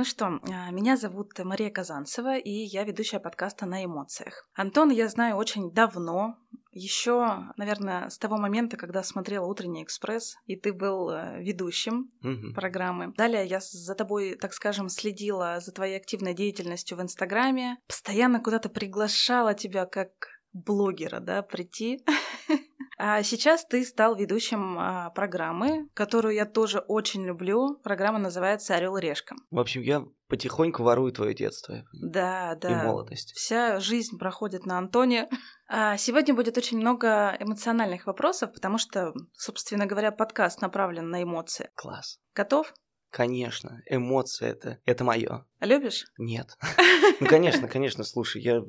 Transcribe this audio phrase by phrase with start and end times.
[0.00, 4.48] Ну что, а, меня зовут Мария Казанцева, и я ведущая подкаста «На эмоциях».
[4.54, 6.38] Антон я знаю очень давно,
[6.72, 12.54] еще, наверное, с того момента, когда смотрела «Утренний экспресс», и ты был э, ведущим Мгм.
[12.54, 13.12] программы.
[13.14, 18.70] Далее я за тобой, так скажем, следила за твоей активной деятельностью в Инстаграме, постоянно куда-то
[18.70, 20.12] приглашала тебя как
[20.54, 22.02] блогера, да, прийти.
[23.02, 27.78] А сейчас ты стал ведущим а, программы, которую я тоже очень люблю.
[27.82, 29.36] Программа называется Орел и Решка.
[29.50, 32.84] В общем, я потихоньку ворую твое детство Да, и да.
[32.84, 33.32] молодость.
[33.32, 35.28] Вся жизнь проходит на Антоне.
[35.72, 41.70] А сегодня будет очень много эмоциональных вопросов, потому что, собственно говоря, подкаст направлен на эмоции.
[41.76, 42.18] Класс.
[42.34, 42.74] Готов?
[43.10, 45.46] Конечно, эмоции это, это мое.
[45.60, 46.06] Любишь?
[46.18, 46.56] Нет.
[47.20, 48.62] Ну, конечно, конечно, слушай, я,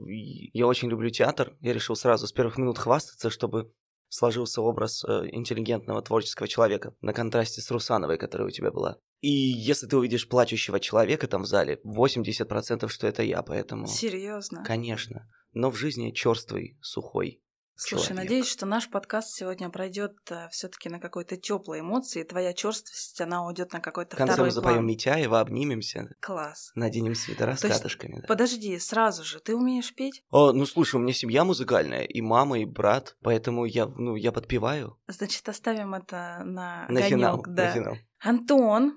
[0.53, 1.55] я очень люблю театр.
[1.61, 3.72] Я решил сразу с первых минут хвастаться, чтобы
[4.12, 8.98] сложился образ э, интеллигентного творческого человека на контрасте с Русановой, которая у тебя была.
[9.22, 13.88] И если ты увидишь плачущего человека там в зале, 80% что это я, поэтому...
[13.88, 14.64] Серьезно.
[14.66, 15.30] Конечно.
[15.53, 17.42] Но в жизни черствый, сухой.
[17.75, 18.23] Слушай, человек.
[18.23, 20.16] надеюсь, что наш подкаст сегодня пройдет
[20.52, 22.23] все-таки на какой-то теплой эмоции.
[22.23, 24.86] Твоя черствость, она уйдет на какой-то В конце второй мы запоем план.
[24.86, 26.72] Митяева, обнимемся, Класс.
[26.75, 28.19] наденем свитера с катышками.
[28.22, 28.28] да.
[28.28, 30.23] Подожди, сразу же, ты умеешь петь?
[30.30, 34.31] О, ну слушай, у меня семья музыкальная, и мама, и брат, поэтому я, ну, я
[34.31, 35.00] подпеваю.
[35.08, 37.66] Значит, оставим это на, На финал, огонёк, да.
[37.66, 37.97] на финал.
[38.19, 38.94] Антон,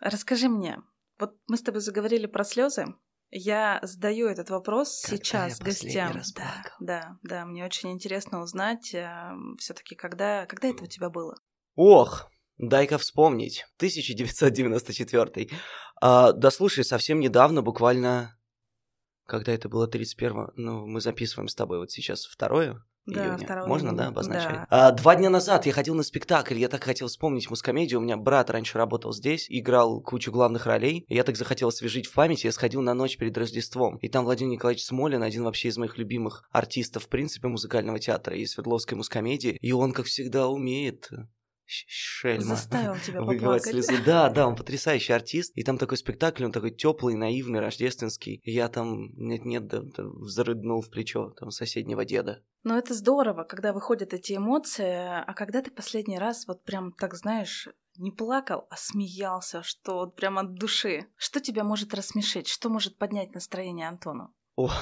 [0.00, 0.78] расскажи мне,
[1.18, 2.86] вот мы с тобой заговорили про слезы.
[3.30, 6.12] Я задаю этот вопрос Когда сейчас гостям.
[6.12, 8.94] раз да, да, да, мне очень интересно узнать,
[9.58, 11.36] все-таки, когда, когда это у тебя было?
[11.74, 13.66] Ох, дай-ка вспомнить.
[13.76, 15.50] 1994.
[16.00, 18.34] А, да слушай, совсем недавно, буквально...
[19.26, 23.46] Когда это было 31 Ну, мы записываем с тобой вот сейчас второе Да, июня.
[23.46, 24.52] 2 Можно, июня, да, обозначать?
[24.52, 24.66] да.
[24.70, 28.00] А, два дня назад я ходил на спектакль, я так хотел вспомнить мускомедию.
[28.00, 31.04] У меня брат раньше работал здесь, играл кучу главных ролей.
[31.08, 33.96] Я так захотел освежить в памяти, я сходил на ночь перед Рождеством.
[33.98, 38.36] И там Владимир Николаевич Смолин, один вообще из моих любимых артистов, в принципе, музыкального театра
[38.36, 39.58] и Свердловской мускомедии.
[39.60, 41.26] И он, как всегда, умеет э,
[41.68, 42.42] шельма.
[42.42, 43.84] Заставил тебя Выливать поплакать.
[43.86, 44.04] слезу.
[44.04, 45.52] Да, да, он потрясающий артист.
[45.54, 48.40] И там такой спектакль, он такой теплый, наивный, рождественский.
[48.44, 52.42] И я там нет-нет, да, да, взрыднул в плечо там соседнего деда.
[52.64, 57.14] Но это здорово, когда выходят эти эмоции, а когда ты последний раз вот прям так,
[57.14, 61.06] знаешь, не плакал, а смеялся, что вот прям от души.
[61.16, 62.48] Что тебя может рассмешить?
[62.48, 64.34] Что может поднять настроение Антону?
[64.58, 64.72] О,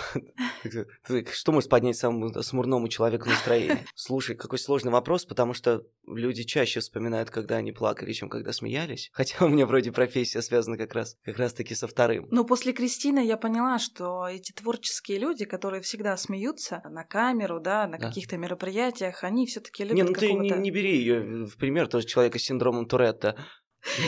[1.34, 3.84] что может поднять самому смурному человеку настроение?
[3.94, 9.10] Слушай, какой сложный вопрос, потому что люди чаще вспоминают, когда они плакали, чем когда смеялись.
[9.12, 12.26] Хотя у меня вроде профессия связана как раз, как раз таки со вторым.
[12.30, 17.86] Но после Кристины я поняла, что эти творческие люди, которые всегда смеются на камеру, да,
[17.86, 18.08] на Да.
[18.08, 22.06] каких-то мероприятиях, они все-таки любят Не, ну ты не, не бери ее в пример тоже
[22.06, 23.36] человека с синдромом Туретта.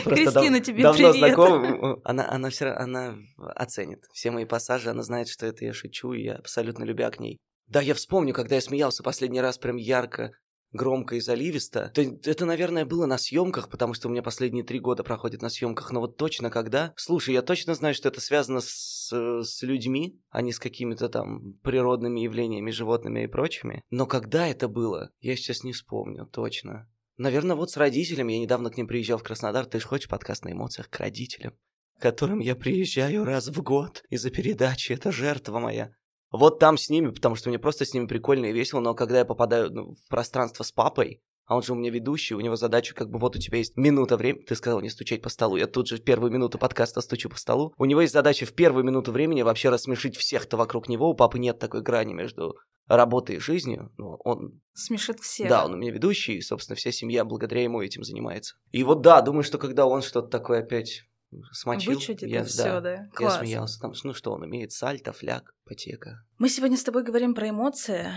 [0.03, 1.33] Просто Кристина, дав- тебе давно привет.
[1.33, 1.99] знакома.
[2.03, 6.23] Она, она все она оценит все мои пассажи, она знает, что это я шучу, и
[6.23, 7.39] я абсолютно любя к ней.
[7.67, 10.31] Да, я вспомню, когда я смеялся последний раз прям ярко,
[10.71, 11.91] громко и заливисто.
[11.93, 15.41] То есть Это, наверное, было на съемках, потому что у меня последние три года проходит
[15.41, 15.91] на съемках.
[15.91, 16.93] Но вот точно когда?
[16.95, 21.53] Слушай, я точно знаю, что это связано с, с людьми, а не с какими-то там
[21.63, 23.83] природными явлениями, животными и прочими.
[23.89, 26.87] Но когда это было, я сейчас не вспомню точно.
[27.19, 28.31] Наверное, вот с родителями.
[28.31, 29.65] Я недавно к ним приезжал в Краснодар.
[29.65, 31.53] Ты же хочешь подкаст на эмоциях к родителям?
[31.97, 34.93] К которым я приезжаю раз в год из-за передачи.
[34.93, 35.91] Это жертва моя.
[36.31, 39.19] Вот там с ними, потому что мне просто с ними прикольно и весело, но когда
[39.19, 42.55] я попадаю ну, в пространство с папой, а он же у меня ведущий, у него
[42.55, 45.57] задача как бы вот у тебя есть минута времени, ты сказал не стучать по столу,
[45.57, 48.53] я тут же в первую минуту подкаста стучу по столу, у него есть задача в
[48.53, 52.55] первую минуту времени вообще рассмешить всех, кто вокруг него, у папы нет такой грани между
[52.87, 55.49] работой и жизнью, но он Смешит всех.
[55.49, 58.55] да, он у меня ведущий, и, собственно, вся семья благодаря ему этим занимается.
[58.71, 61.03] И вот да, думаю, что когда он что-то такое опять
[61.51, 62.91] смочил, Вычудит я, все, да.
[62.91, 63.39] я Класс.
[63.39, 63.79] смеялся.
[63.79, 64.71] Там, ну что он умеет?
[64.71, 66.23] Сальто, фляг, потека.
[66.37, 68.11] Мы сегодня с тобой говорим про эмоции.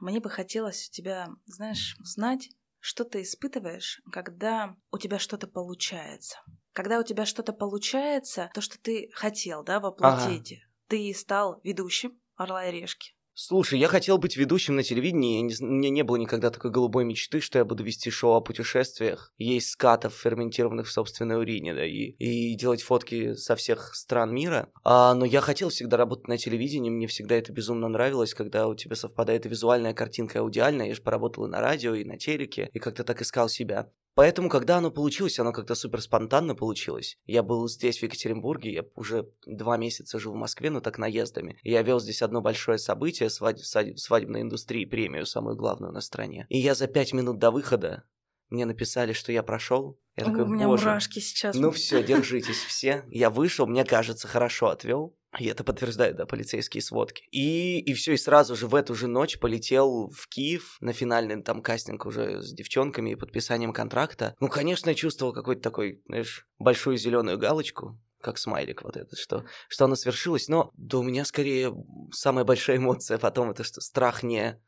[0.00, 2.48] Мне бы хотелось у тебя, знаешь, узнать,
[2.86, 6.38] что ты испытываешь, когда у тебя что-то получается.
[6.72, 10.60] Когда у тебя что-то получается, то, что ты хотел, да, воплотить.
[10.86, 13.16] Ты стал ведущим «Орла и решки».
[13.38, 17.04] Слушай, я хотел быть ведущим на телевидении, не у меня не было никогда такой голубой
[17.04, 21.84] мечты, что я буду вести шоу о путешествиях, есть скатов, ферментированных в собственной урине, да,
[21.84, 24.70] и, и делать фотки со всех стран мира.
[24.84, 28.74] А, но я хотел всегда работать на телевидении, мне всегда это безумно нравилось, когда у
[28.74, 30.86] тебя совпадает визуальная картинка, и аудиальная.
[30.86, 33.92] Я же поработал и на радио, и на телеке, и как-то так искал себя.
[34.16, 37.18] Поэтому, когда оно получилось, оно как-то супер спонтанно получилось.
[37.26, 41.58] Я был здесь, в Екатеринбурге, я уже два месяца живу в Москве, но так наездами.
[41.62, 46.46] Я вел здесь одно большое событие, свадеб, свадеб- свадебной индустрии, премию, самую главную на стране.
[46.48, 48.04] И я за пять минут до выхода
[48.48, 49.98] мне написали, что я прошел.
[50.16, 51.54] Я Ой, такой, у меня боже, мурашки сейчас.
[51.54, 53.04] ну все, держитесь все.
[53.10, 55.14] Я вышел, мне кажется, хорошо отвел.
[55.38, 57.26] И это подтверждают, да, полицейские сводки.
[57.30, 61.42] И, и все, и сразу же в эту же ночь полетел в Киев на финальный
[61.42, 64.34] там кастинг уже с девчонками и подписанием контракта.
[64.40, 69.44] Ну, конечно, я чувствовал какой-то такой, знаешь, большую зеленую галочку, как смайлик вот этот, что,
[69.68, 70.48] что оно свершилось.
[70.48, 71.72] Но да у меня скорее
[72.12, 74.60] самая большая эмоция потом это, что страх не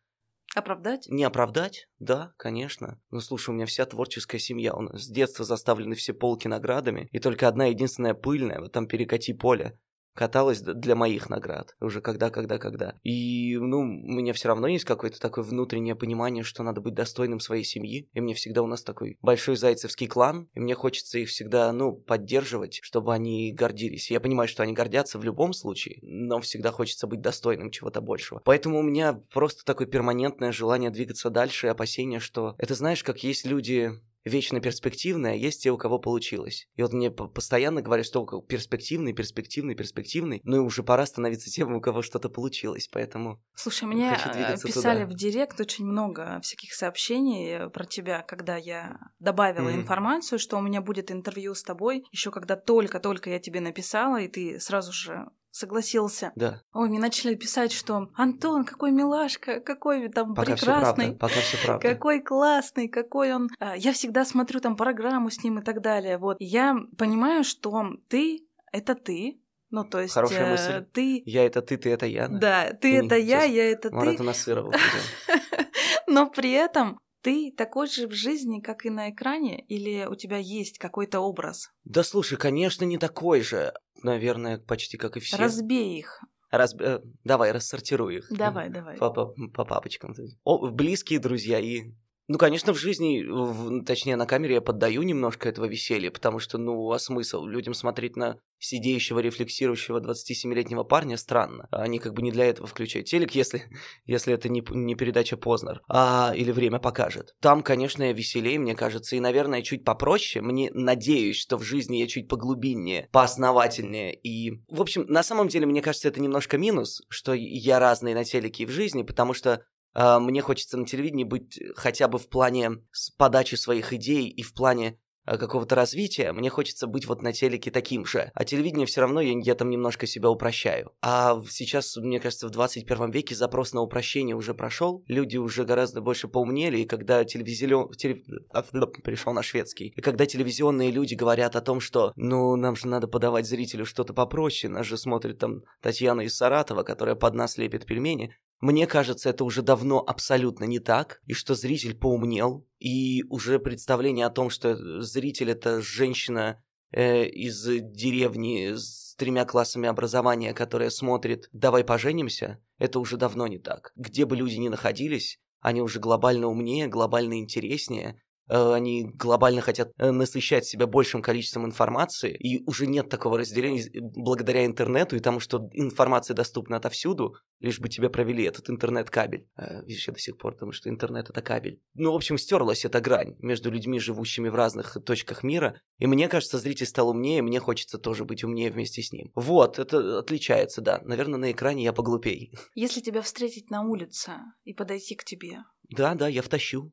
[0.55, 1.06] Оправдать?
[1.09, 1.88] не оправдать?
[1.99, 2.99] Да, конечно.
[3.11, 4.75] Ну, слушай, у меня вся творческая семья.
[4.75, 8.87] У нас с детства заставлены все полки наградами, и только одна единственная пыльная, вот там
[8.87, 9.79] перекати поле,
[10.19, 11.76] каталась для моих наград.
[11.81, 12.97] Уже когда, когда, когда.
[13.05, 17.38] И, ну, у меня все равно есть какое-то такое внутреннее понимание, что надо быть достойным
[17.38, 18.09] своей семьи.
[18.15, 21.93] И мне всегда у нас такой большой зайцевский клан, и мне хочется их всегда, ну,
[21.93, 24.11] поддерживать, чтобы они гордились.
[24.11, 28.43] Я понимаю, что они гордятся в любом случае, но всегда хочется быть достойным чего-то большего.
[28.44, 33.23] Поэтому у меня просто такое перманентное желание двигаться дальше и опасение, что это знаешь, как
[33.23, 33.93] есть люди
[34.29, 36.69] вечно перспективные, а есть те, у кого получилось.
[36.77, 41.51] И вот мне по- постоянно говорят, что перспективный, перспективный, перспективный, ну и уже пора становиться
[41.51, 43.43] тем, у кого что-то получилось, поэтому...
[43.55, 45.07] Слушай, мне э, писали туда.
[45.07, 49.81] в директ очень много всяких сообщений э, про тебя, когда я добавила Мгм.
[49.81, 54.29] информацию, что у меня будет интервью с тобой, еще когда только-только я тебе написала, и
[54.29, 56.33] ты сразу же согласился.
[56.37, 61.17] Да, Ой, мне начали писать, что Антон, какой милашка, какой там пока все правда, прекрасный.
[61.19, 61.89] пока все правда.
[61.89, 63.49] Какой классный, какой он.
[63.59, 66.19] А, Я всегда смотрю там программу с ним и так далее.
[66.19, 66.37] Вот.
[66.41, 69.41] И Я понимаю, что ты это ты.
[69.71, 70.85] Ну, то есть Хорошая э, мысль.
[70.93, 71.23] ты.
[71.27, 72.29] Я это ты, ты это я.
[72.29, 73.95] Да, ты М, это я, я это ты.
[73.95, 74.73] Марата Насырова.
[76.06, 80.38] Но при этом ты такой же в жизни, как и на экране, или у тебя
[80.38, 81.70] есть какой-то образ?
[81.85, 83.73] Да слушай, конечно, не такой же.
[84.03, 85.37] Наверное, почти как и все.
[85.37, 86.23] Разбей их.
[86.50, 88.26] Раз- э, Давай, рассортируй их.
[88.31, 88.97] Давай, давай.
[88.97, 90.15] По, по- по папочкам.
[90.44, 91.93] О, близкие друзья и...
[92.31, 96.59] Ну, конечно, в жизни, в- точнее, на камере я поддаю немножко этого веселья, потому что,
[96.59, 97.47] ну, а смысл?
[97.47, 101.69] Людям смотреть на сидеющего, рефлексирующего 27-летнего парня странно.
[101.71, 103.63] Они как бы не для этого включают телек, если,
[104.05, 107.35] если это не, не передача Познер, а, или время покажет.
[107.41, 110.45] Там, конечно, я веселее, мне кажется, и, наверное, чуть попроще.
[110.45, 114.15] Мне надеюсь, что в жизни я чуть поглубиннее, поосновательнее.
[114.15, 118.25] И, в общем, на самом деле, мне кажется, это немножко минус, что я разный на
[118.25, 119.63] телеке и в жизни, потому что
[119.99, 122.83] мне хочется на телевидении быть хотя бы в плане
[123.17, 124.99] подачи своих идей и в плане
[125.29, 128.31] а, какого-то развития, мне хочется быть вот на телеке таким же.
[128.35, 130.93] А телевидение все равно я, я там немножко себя упрощаю.
[131.03, 136.00] А сейчас, мне кажется, в 21 веке запрос на упрощение уже прошел, люди уже гораздо
[136.00, 137.91] больше поумнели, и когда телевизион...
[137.91, 142.75] теле- а, пришел на шведский, и когда телевизионные люди говорят о том, что, ну, нам
[142.75, 147.35] же надо подавать зрителю что-то попроще, нас же смотрит там Татьяна из Саратова, которая под
[147.35, 152.67] нас лепит пельмени, мне кажется, это уже давно абсолютно не так, и что зритель поумнел,
[152.79, 159.89] и уже представление о том, что зритель это женщина э, из деревни с тремя классами
[159.89, 163.93] образования, которая смотрит «Давай поженимся», это уже давно не так.
[163.95, 170.11] Где бы люди ни находились, они уже глобально умнее, глобально интереснее, они глобально хотят э,
[170.11, 175.41] насыщать себя большим количеством информации, и уже нет такого разделения э, благодаря интернету и тому,
[175.41, 179.47] что информация доступна отовсюду, лишь бы тебе провели этот интернет-кабель.
[179.56, 181.81] Э, Видишь, я до сих пор думаю, что интернет— это кабель.
[181.95, 186.29] Ну, в общем, стерлась эта грань между людьми, живущими в разных точках мира, и мне
[186.29, 189.31] кажется, зритель стал умнее, и мне хочется тоже быть умнее вместе с ним.
[189.35, 191.00] Вот, это отличается, да.
[191.05, 192.52] Наверное, на экране я поглупей.
[192.75, 194.33] Если тебя встретить на улице
[194.64, 195.59] и подойти к тебе,
[195.90, 196.93] Да, да, я втащу.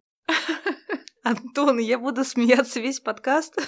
[1.26, 3.60] Антон, я буду смеяться весь подкаст.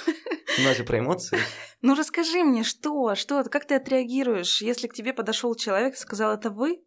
[0.59, 1.39] У нас же про эмоции.
[1.81, 6.33] Ну расскажи мне, что, что, как ты отреагируешь, если к тебе подошел человек и сказал,
[6.33, 6.83] это вы?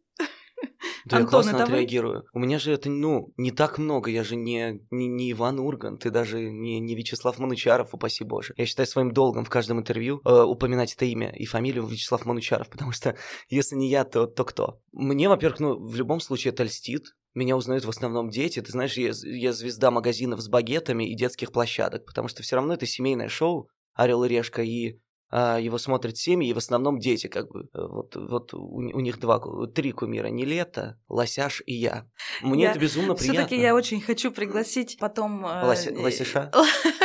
[1.07, 1.73] Да я Антон, классно это вы?
[1.73, 2.25] отреагирую.
[2.33, 4.11] У меня же это, ну, не так много.
[4.11, 8.55] Я же не, не, не Иван Ургант, и даже не, не Вячеслав Манучаров, упаси боже.
[8.57, 12.69] Я считаю своим долгом в каждом интервью э, упоминать это имя и фамилию Вячеслав Манучаров,
[12.69, 13.17] потому что
[13.49, 14.81] если не я, то, то кто?
[14.93, 17.17] Мне, во-первых, ну, в любом случае это льстит.
[17.35, 18.61] Меня узнают в основном дети.
[18.61, 22.75] Ты знаешь, я, я звезда магазинов с багетами и детских площадок, потому что все равно
[22.75, 24.99] это семейное шоу «Орел и решка», и
[25.33, 27.69] а, его смотрят семьи, и в основном дети, как бы.
[27.73, 30.27] Вот, вот у, у них два, три кумира.
[30.27, 32.09] Нилета, Лосяш и я.
[32.43, 33.43] Мне Я- это безумно приятно.
[33.43, 35.47] Все-таки я очень хочу пригласить потом...
[35.47, 36.51] э, Лося- э, Лосяша?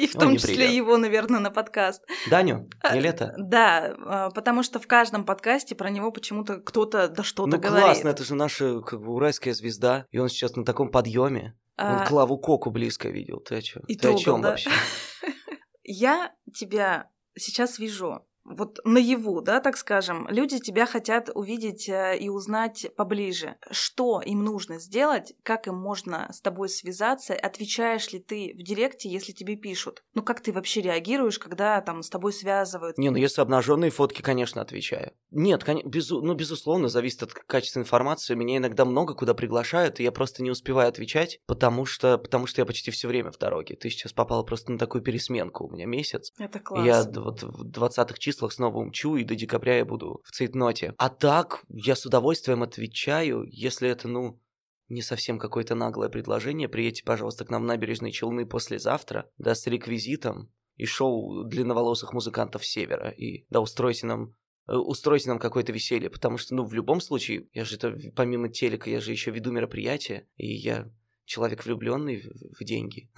[0.00, 2.02] И в Он том не числе его, наверное, на подкаст.
[2.30, 3.34] Даню, А, Нилета.
[3.36, 7.84] Да, а, потому что в каждом подкасте про него почему-то кто-то да что-то Ну говорит.
[7.84, 11.56] классно, это же наша как бы уральская звезда, и он сейчас на таком подъеме.
[11.78, 13.40] Он А, Клаву Коку близко видел.
[13.40, 13.82] Ты о чем?
[13.88, 14.50] И Ты о чем да?
[14.50, 14.70] вообще?
[15.82, 22.28] Я тебя сейчас вижу вот наяву, да, так скажем, люди тебя хотят увидеть э, и
[22.28, 23.56] узнать поближе.
[23.70, 29.08] Что им нужно сделать, как им можно с тобой связаться, отвечаешь ли ты в директе,
[29.08, 30.02] если тебе пишут?
[30.14, 32.98] Ну, как ты вообще реагируешь, когда там с тобой связывают?
[32.98, 35.12] Не, ну если обнаженные фотки, конечно, отвечаю.
[35.30, 35.82] Нет, кон...
[35.84, 36.22] безу...
[36.22, 38.34] ну, безусловно, зависит от качества информации.
[38.34, 42.62] Меня иногда много куда приглашают, и я просто не успеваю отвечать, потому что, потому что
[42.62, 43.76] я почти все время в дороге.
[43.76, 45.66] Ты сейчас попала просто на такую пересменку.
[45.66, 46.32] У меня месяц.
[46.38, 46.86] Это класс.
[46.86, 50.94] Я вот в 20-х числах снова умчу, и до декабря я буду в цейтноте.
[50.98, 54.40] А так, я с удовольствием отвечаю, если это, ну,
[54.88, 56.68] не совсем какое-то наглое предложение.
[56.68, 62.66] Приедьте, пожалуйста, к нам в набережные Челны послезавтра, да, с реквизитом и шоу длинноволосых музыкантов
[62.66, 63.10] Севера.
[63.10, 64.34] И да, устройте нам
[64.66, 68.48] э, устройте нам какое-то веселье, потому что, ну, в любом случае, я же это, помимо
[68.48, 70.90] телека, я же еще веду мероприятие, и я
[71.30, 73.08] человек влюбленный в, в деньги.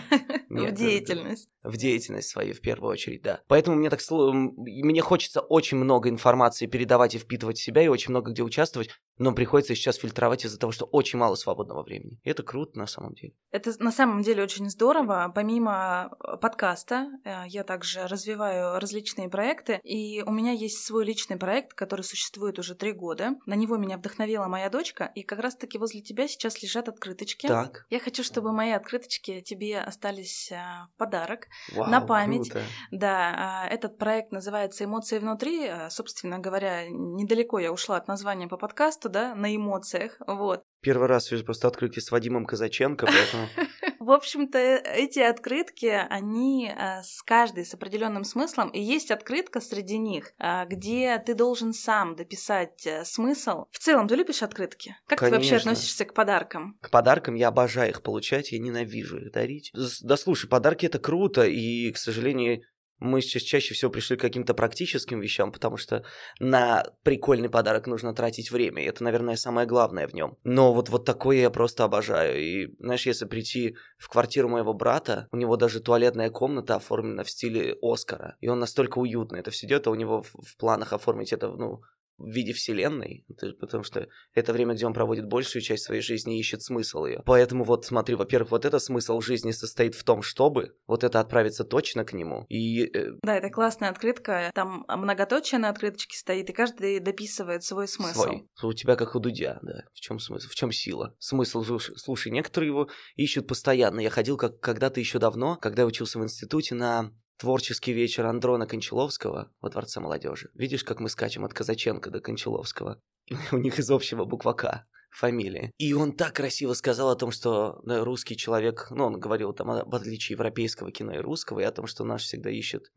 [0.48, 1.48] в деятельность.
[1.64, 3.40] В деятельность свою, в первую очередь, да.
[3.48, 8.10] Поэтому мне так мне хочется очень много информации передавать и впитывать в себя, и очень
[8.10, 12.20] много где участвовать, но приходится сейчас фильтровать из-за того, что очень мало свободного времени.
[12.22, 13.34] И это круто на самом деле.
[13.50, 15.32] Это на самом деле очень здорово.
[15.34, 21.36] Помимо э, подкаста, э, я также развиваю различные проекты, и у меня есть свой личный
[21.36, 23.34] проект, который существует уже три года.
[23.46, 27.46] На него меня вдохновила моя дочка, и как раз-таки возле тебя сейчас лежат открыточки.
[27.64, 27.86] Так.
[27.90, 30.56] Я хочу, чтобы мои открыточки тебе остались э,
[30.94, 32.50] в подарок Вау, на память.
[32.50, 32.64] Круто.
[32.90, 35.70] Да, а, этот проект называется «Эмоции внутри».
[35.90, 40.62] Собственно говоря, недалеко я ушла от названия по подкасту, да, на эмоциях, вот.
[40.80, 43.48] Первый раз вижу просто открытки с Вадимом Казаченко, поэтому...
[44.06, 49.98] В общем-то, эти открытки, они э, с каждой с определенным смыслом, и есть открытка среди
[49.98, 53.64] них, э, где ты должен сам дописать э, смысл.
[53.72, 54.96] В целом, ты любишь открытки?
[55.08, 55.26] Как Конечно.
[55.26, 56.78] ты вообще относишься к подаркам?
[56.82, 59.72] К подаркам я обожаю их получать, я ненавижу их дарить.
[59.74, 62.62] Да слушай, подарки это круто, и, к сожалению,
[62.98, 66.04] мы сейчас чаще всего пришли к каким-то практическим вещам, потому что
[66.38, 70.38] на прикольный подарок нужно тратить время, и это, наверное, самое главное в нем.
[70.44, 72.40] Но вот, вот такое я просто обожаю.
[72.40, 77.30] И, знаешь, если прийти в квартиру моего брата, у него даже туалетная комната оформлена в
[77.30, 80.92] стиле Оскара, и он настолько уютный это все идет, а у него в, в планах
[80.92, 81.82] оформить это, ну,
[82.18, 83.24] в виде вселенной,
[83.60, 87.22] потому что это время, где он проводит большую часть своей жизни и ищет смысл ее.
[87.26, 91.64] Поэтому вот смотри, во-первых, вот это смысл жизни состоит в том, чтобы вот это отправиться
[91.64, 92.46] точно к нему.
[92.48, 92.84] И...
[92.84, 98.22] Э, да, это классная открытка, там многоточие на открыточке стоит, и каждый дописывает свой смысл.
[98.22, 98.48] Свой.
[98.62, 99.84] У тебя как у Дудя, да.
[99.92, 100.48] В чем смысл?
[100.48, 101.14] В чем сила?
[101.18, 104.00] Смысл, слушай, некоторые его ищут постоянно.
[104.00, 108.66] Я ходил как когда-то еще давно, когда я учился в институте на Творческий вечер Андрона
[108.66, 110.50] Кончаловского во Дворце молодежи.
[110.54, 113.00] Видишь, как мы скачем от Казаченко до Кончаловского?
[113.52, 114.86] У них из общего буква К
[115.16, 115.72] фамилии.
[115.78, 119.94] И он так красиво сказал о том, что русский человек, ну, он говорил там об
[119.94, 122.92] отличии европейского кино и русского, и о том, что наш всегда ищет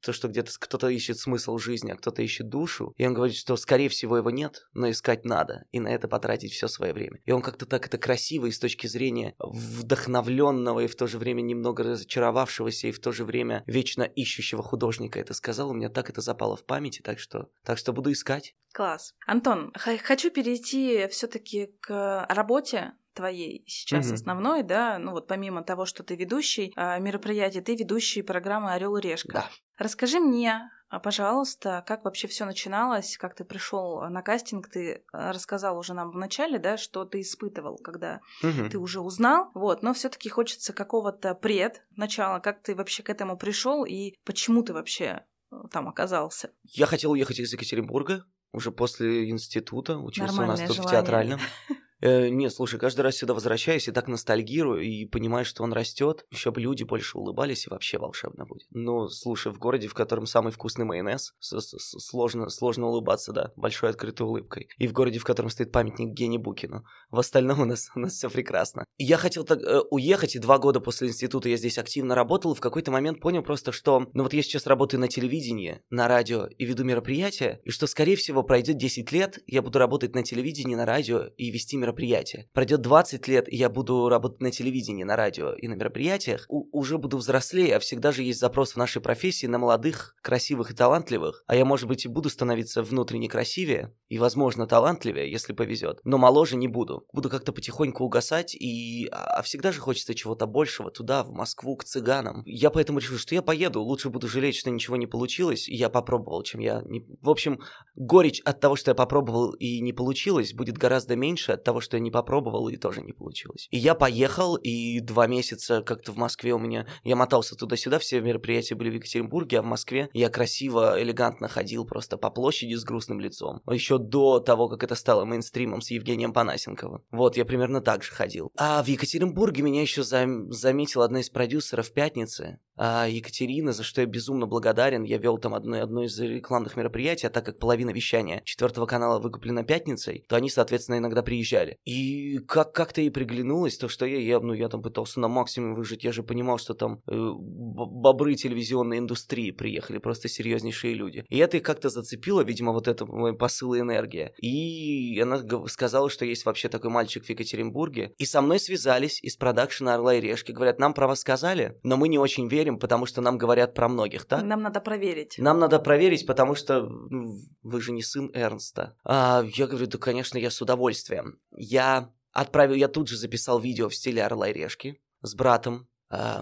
[0.00, 2.94] то, что где-то кто-то ищет смысл жизни, а кто-то ищет душу.
[2.96, 6.52] И он говорит, что, скорее всего, его нет, но искать надо, и на это потратить
[6.52, 7.20] все свое время.
[7.24, 11.18] И он как-то так это красиво и с точки зрения вдохновленного и в то же
[11.18, 15.70] время немного разочаровавшегося и в то же время вечно ищущего художника это сказал.
[15.70, 18.54] У меня так это запало в памяти, так что, так что буду искать.
[18.72, 19.14] Класс.
[19.24, 24.14] Антон, хочу перейти все-таки к работе твоей сейчас mm-hmm.
[24.14, 28.96] основной, да, ну вот помимо того, что ты ведущий а, мероприятий, ты ведущий программы Орел
[28.96, 29.32] и Решка.
[29.32, 29.50] Да.
[29.78, 35.32] Расскажи мне, а, пожалуйста, как вообще все начиналось, как ты пришел на кастинг, ты а,
[35.32, 38.70] рассказал уже нам в начале, да, что ты испытывал, когда mm-hmm.
[38.70, 43.36] ты уже узнал, вот, но все-таки хочется какого-то пред начала, как ты вообще к этому
[43.36, 46.52] пришел и почему ты вообще э, там оказался.
[46.62, 50.88] Я хотел уехать из Екатеринбурга, уже после института, учился Нормальное у нас тут желание.
[50.88, 51.40] в театральном.
[52.04, 56.26] Э, нет, слушай, каждый раз сюда возвращаюсь и так ностальгирую, и понимаю, что он растет,
[56.30, 58.66] еще бы люди больше улыбались, и вообще волшебно будет.
[58.72, 64.26] Ну, слушай, в городе, в котором самый вкусный майонез, сложно, сложно улыбаться, да, большой открытой
[64.26, 64.68] улыбкой.
[64.76, 66.84] И в городе, в котором стоит памятник Гене Букину.
[67.10, 68.84] В остальном у нас, у нас все прекрасно.
[68.98, 72.54] Я хотел так э, уехать, и два года после института я здесь активно работал, и
[72.56, 76.48] в какой-то момент понял просто, что, ну вот я сейчас работаю на телевидении, на радио
[76.48, 80.74] и веду мероприятия, и что, скорее всего, пройдет 10 лет, я буду работать на телевидении,
[80.74, 82.48] на радио и вести мероприятия мероприятия.
[82.52, 86.66] Пройдет 20 лет, и я буду работать на телевидении, на радио и на мероприятиях, у-
[86.76, 90.74] уже буду взрослее, а всегда же есть запрос в нашей профессии на молодых, красивых и
[90.74, 91.44] талантливых.
[91.46, 96.00] А я, может быть, и буду становиться внутренне красивее и, возможно, талантливее, если повезет.
[96.04, 97.06] Но моложе не буду.
[97.12, 99.08] Буду как-то потихоньку угасать, и...
[99.10, 102.42] А всегда же хочется чего-то большего туда, в Москву, к цыганам.
[102.44, 103.82] Я поэтому решил, что я поеду.
[103.82, 106.82] Лучше буду жалеть, что ничего не получилось, и я попробовал, чем я...
[106.86, 107.04] Не...
[107.20, 107.60] В общем,
[107.94, 111.96] горечь от того, что я попробовал и не получилось, будет гораздо меньше от того, что
[111.96, 113.68] я не попробовал, и тоже не получилось.
[113.70, 116.86] И я поехал, и два месяца как-то в Москве у меня...
[117.04, 121.84] Я мотался туда-сюда, все мероприятия были в Екатеринбурге, а в Москве я красиво, элегантно ходил
[121.84, 123.60] просто по площади с грустным лицом.
[123.70, 127.02] Еще до того, как это стало мейнстримом с Евгением Панасенковым.
[127.10, 128.50] Вот, я примерно так же ходил.
[128.56, 130.50] А в Екатеринбурге меня еще зам...
[130.50, 135.02] заметила одна из продюсеров «Пятницы», Екатерина, за что я безумно благодарен.
[135.02, 139.20] Я вел там одно, одно из рекламных мероприятий, а так как половина вещания четвертого канала
[139.20, 141.78] выкуплена пятницей, то они, соответственно, иногда приезжали.
[141.84, 145.74] И как- как-то ей приглянулось то, что я, я, ну, я там пытался на максимум
[145.74, 146.04] выжить.
[146.04, 151.24] Я же понимал, что там э, бобры телевизионной индустрии приехали, просто серьезнейшие люди.
[151.28, 154.32] И это как-то зацепило, видимо, вот это мой посыл и энергия.
[154.40, 158.14] И она сказала, что есть вообще такой мальчик в Екатеринбурге.
[158.18, 160.52] И со мной связались из продакшена «Орла и решки».
[160.52, 163.74] Говорят, нам про вас сказали, но мы не очень верим верим, потому что нам говорят
[163.74, 164.42] про многих, так?
[164.42, 165.38] Нам надо проверить.
[165.38, 166.80] Нам надо проверить, потому что
[167.10, 168.96] ну, вы же не сын Эрнста.
[169.04, 171.38] А, я говорю, да, конечно, я с удовольствием.
[171.56, 175.88] Я отправил, я тут же записал видео в стиле Орла и Решки с братом,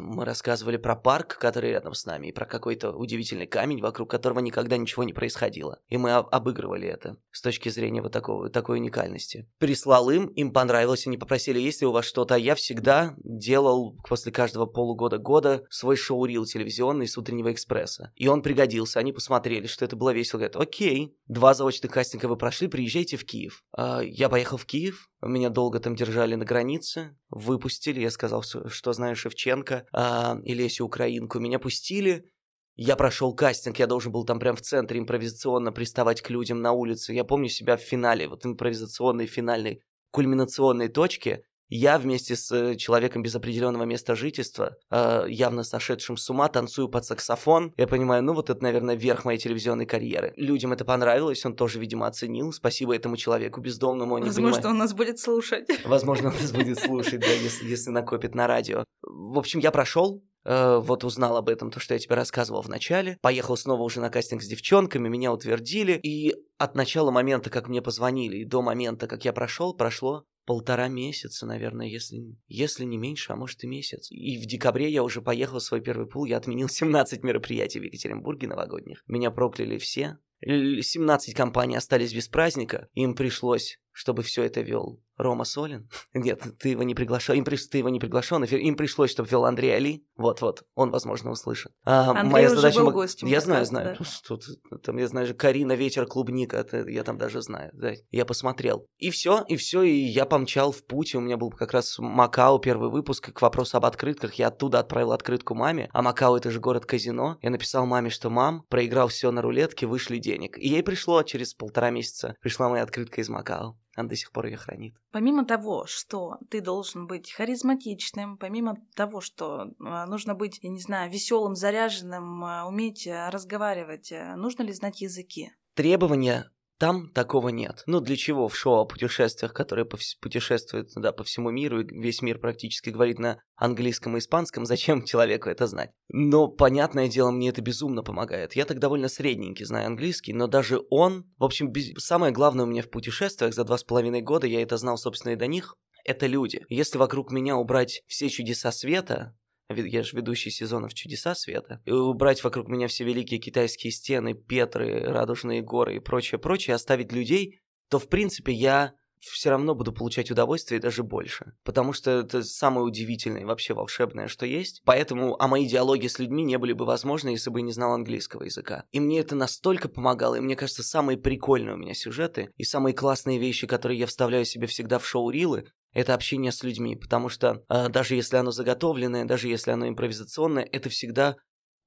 [0.01, 4.41] мы рассказывали про парк, который рядом с нами, и про какой-то удивительный камень, вокруг которого
[4.41, 5.81] никогда ничего не происходило.
[5.89, 9.49] И мы обыгрывали это с точки зрения вот такого, такой уникальности.
[9.59, 12.35] Прислал им, им понравилось, они попросили, есть ли у вас что-то.
[12.35, 18.13] А я всегда делал после каждого полугода-года свой шоу-рил телевизионный с утреннего экспресса.
[18.17, 20.39] И он пригодился, они посмотрели, что это было весело.
[20.39, 23.65] Говорят, окей, два заочных кастинга вы прошли, приезжайте в Киев.
[23.73, 28.93] А, я поехал в Киев, меня долго там держали на границе, выпустили, я сказал, что
[28.93, 31.39] знаю Шевченко а, и Лесю Украинку.
[31.39, 32.31] Меня пустили,
[32.75, 36.73] я прошел кастинг, я должен был там прям в центре импровизационно приставать к людям на
[36.73, 37.13] улице.
[37.13, 43.23] Я помню себя в финале, вот импровизационной финальной кульминационной точке я вместе с э, человеком
[43.23, 47.73] без определенного места жительства, э, явно сошедшим с ума, танцую под саксофон.
[47.79, 50.35] Я понимаю, ну вот это, наверное, верх моей телевизионной карьеры.
[50.37, 52.53] Людям это понравилось, он тоже, видимо, оценил.
[52.53, 54.17] Спасибо этому человеку бездомному.
[54.17, 54.67] Он Возможно, понимает...
[54.67, 55.67] он нас будет слушать.
[55.87, 58.85] Возможно, он нас будет слушать, да, если, если накопит на радио.
[59.03, 62.69] В общем, я прошел, Uh, вот узнал об этом, то, что я тебе рассказывал в
[62.69, 63.17] начале.
[63.21, 66.01] Поехал снова уже на кастинг с девчонками, меня утвердили.
[66.03, 70.89] И от начала момента, как мне позвонили, и до момента, как я прошел, прошло полтора
[70.89, 74.11] месяца, наверное, если, если не меньше, а может и месяц.
[74.11, 77.85] И в декабре я уже поехал в свой первый пул, я отменил 17 мероприятий в
[77.85, 79.03] Екатеринбурге новогодних.
[79.07, 80.19] Меня прокляли все.
[80.45, 85.89] 17 компаний остались без праздника, им пришлось, чтобы все это вел Рома Солин.
[86.15, 89.75] Нет, ты его не приглашал, им, ты его не приглашен, им пришлось, чтобы вел Андрей
[89.75, 90.07] Али.
[90.17, 91.73] Вот-вот, он, возможно, услышит.
[91.85, 92.81] А, Андрей моя уже задача...
[92.81, 93.29] был гостем.
[93.29, 93.97] Я знаю, знаю.
[93.99, 94.05] Да.
[94.27, 94.45] Тут,
[94.83, 97.71] там, я знаю же, Карина, Вечер, Клубника, это, я там даже знаю.
[97.73, 98.87] Да, я посмотрел.
[98.99, 101.15] И все, и все, и я помчал в путь.
[101.15, 103.33] У меня был как раз Макао первый выпуск.
[103.33, 105.89] К вопросу об открытках, я оттуда отправил открытку маме.
[105.93, 107.39] А Макао это же город-казино.
[107.43, 110.59] Я написал маме, что мам, проиграл все на рулетке, вышли денег.
[110.59, 113.77] И ей пришло через полтора месяца, пришла моя открытка из Макао.
[113.95, 114.97] Она до сих пор ее хранит.
[115.11, 120.81] Помимо того, что ты должен быть харизматичным, помимо того, что а, нужно быть, я не
[120.81, 125.53] знаю, веселым, заряженным, а, уметь а, разговаривать, нужно ли знать языки?
[125.75, 126.51] Требования
[126.83, 127.85] там такого нет.
[127.87, 131.87] Ну, для чего в шоу о путешествиях, которые повс- путешествуют да, по всему миру, и
[131.87, 135.93] весь мир практически говорит на английском и испанском, зачем человеку это знать?
[136.09, 138.57] Но, понятное дело, мне это безумно помогает.
[138.57, 141.33] Я так довольно средненький знаю английский, но даже он...
[141.39, 141.93] В общем, без...
[142.05, 145.35] самое главное у меня в путешествиях за два с половиной года, я это знал, собственно,
[145.35, 146.67] и до них, это люди.
[146.69, 149.37] Если вокруг меня убрать все чудеса света,
[149.69, 155.01] я же ведущий сезонов «Чудеса света», и убрать вокруг меня все великие китайские стены, Петры,
[155.05, 158.95] Радужные горы и прочее, прочее, оставить людей, то, в принципе, я
[159.31, 161.53] все равно буду получать удовольствие и даже больше.
[161.65, 164.83] Потому что это самое удивительное и вообще волшебное, что есть.
[164.85, 167.93] Поэтому, а мои диалоги с людьми не были бы возможны, если бы я не знал
[167.93, 168.85] английского языка.
[168.91, 172.95] И мне это настолько помогало, и мне кажется, самые прикольные у меня сюжеты и самые
[172.95, 177.65] классные вещи, которые я вставляю себе всегда в шоу-рилы, это общение с людьми, потому что
[177.69, 181.37] э, даже если оно заготовленное, даже если оно импровизационное, это всегда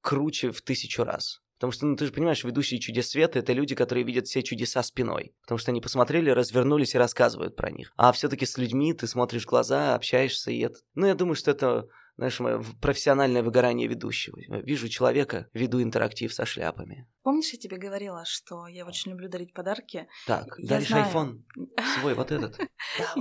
[0.01, 1.39] круче в тысячу раз.
[1.57, 4.83] Потому что, ну, ты же понимаешь, ведущие чудес света— это люди, которые видят все чудеса
[4.83, 5.33] спиной.
[5.41, 7.91] Потому что они посмотрели, развернулись и рассказывают про них.
[7.95, 10.79] А все таки с людьми ты смотришь в глаза, общаешься, и это...
[10.95, 14.37] Ну, я думаю, что это знаешь, мое профессиональное выгорание ведущего.
[14.61, 17.07] Вижу человека, веду интерактив со шляпами.
[17.23, 20.07] Помнишь, я тебе говорила, что я очень люблю дарить подарки?
[20.25, 21.05] Так, я даришь знаю...
[21.05, 21.45] айфон
[21.99, 22.57] свой, вот этот.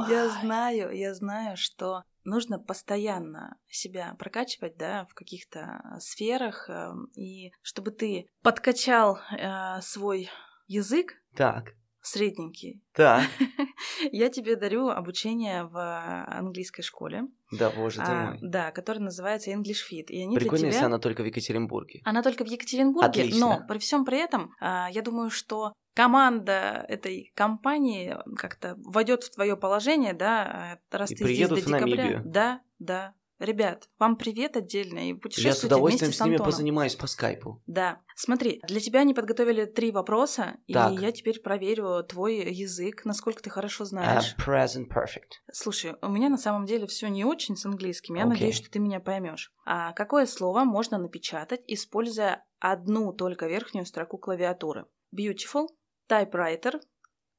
[0.09, 7.50] Я знаю, я знаю, что нужно постоянно себя прокачивать, да, в каких-то сферах, эм, и
[7.62, 10.30] чтобы ты подкачал э, свой
[10.66, 11.74] язык, так
[12.05, 12.83] средненький.
[12.93, 13.25] Так.
[14.12, 15.79] Я тебе дарю обучение в
[16.27, 17.25] английской школе.
[17.51, 18.38] Да, боже ты а, мой.
[18.43, 20.07] Да, которая называется English Fit.
[20.09, 20.87] И они Прикольно, для если тебя...
[20.87, 22.03] она только в Екатеринбурге.
[22.05, 23.40] Она только в Екатеринбурге, Отлично.
[23.40, 29.35] но при всем при этом а, я думаю, что команда этой компании как-то войдет в
[29.35, 31.81] твое положение, да, а, раз И ты здесь до в декабря.
[31.81, 32.23] Намибию.
[32.27, 33.14] Да, да.
[33.40, 36.53] Ребят, вам привет отдельно и Я с путешествуйте удовольствием вместе с ними Антоном.
[36.53, 37.62] позанимаюсь по скайпу.
[37.66, 38.01] Да.
[38.14, 40.92] Смотри, для тебя они подготовили три вопроса, Так.
[40.92, 44.37] и я теперь проверю твой язык, насколько ты хорошо знаешь.
[44.38, 45.42] present perfect.
[45.53, 48.14] Слушай, у меня на самом деле все не очень с английским.
[48.14, 48.31] Я Окей.
[48.35, 49.53] надеюсь, что ты меня поймешь.
[49.66, 54.87] А какое слово можно напечатать, используя одну только верхнюю строку клавиатуры?
[55.14, 55.66] Beautiful,
[56.09, 56.81] typewriter,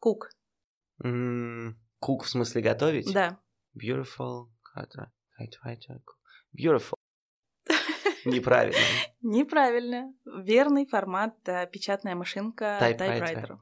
[0.03, 0.27] cook.
[1.03, 3.11] М, Кук в смысле готовить?
[3.13, 3.39] Да.
[3.81, 4.47] Beautiful.
[5.39, 6.15] Квадра- typewriter, cook.
[6.57, 6.93] Beautiful.
[8.25, 8.77] Неправильно.
[9.21, 10.13] Неправильно.
[10.25, 11.35] Верный формат
[11.71, 12.77] печатная машинка.
[12.79, 12.91] Да.
[12.91, 13.57] Typewriter.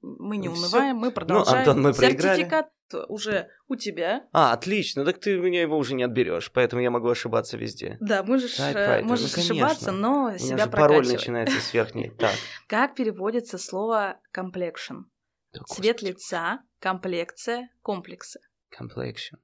[0.00, 1.58] Мы не Ну унываем, мы продолжаем.
[1.58, 2.38] Антон, мы проиграли.
[2.38, 2.70] Сертификат
[3.08, 4.28] уже у тебя.
[4.32, 5.04] А, отлично.
[5.04, 7.96] Так ты меня его уже не отберешь, поэтому я могу ошибаться везде.
[8.00, 12.10] Да, можешь, э, ну, можешь ошибаться, но У себя пароль начинается с верхней.
[12.18, 12.34] Так.
[12.68, 15.04] Как переводится слово complexion?
[15.52, 18.40] Да, Цвет лица, комплекция, комплексы.
[18.78, 19.38] Complexion.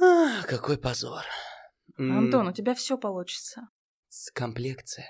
[0.00, 1.22] А, какой позор.
[1.96, 3.68] Антон, у тебя все получится.
[4.08, 5.06] с- Комплекция.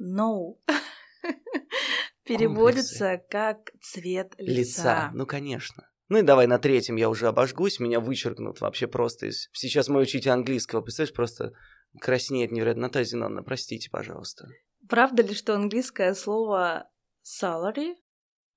[0.00, 0.54] No.
[2.24, 4.50] Переводится как цвет лица.
[4.60, 5.10] Лица.
[5.14, 5.88] Ну, конечно.
[6.08, 9.48] Ну и давай на третьем я уже обожгусь, меня вычеркнут вообще просто из...
[9.52, 11.52] Сейчас мой учитель английского, представляешь, просто
[12.00, 12.82] краснеет невероятно.
[12.82, 14.46] Наталья Зиновна, простите, пожалуйста.
[14.88, 16.90] Правда ли, что английское слово
[17.24, 17.94] salary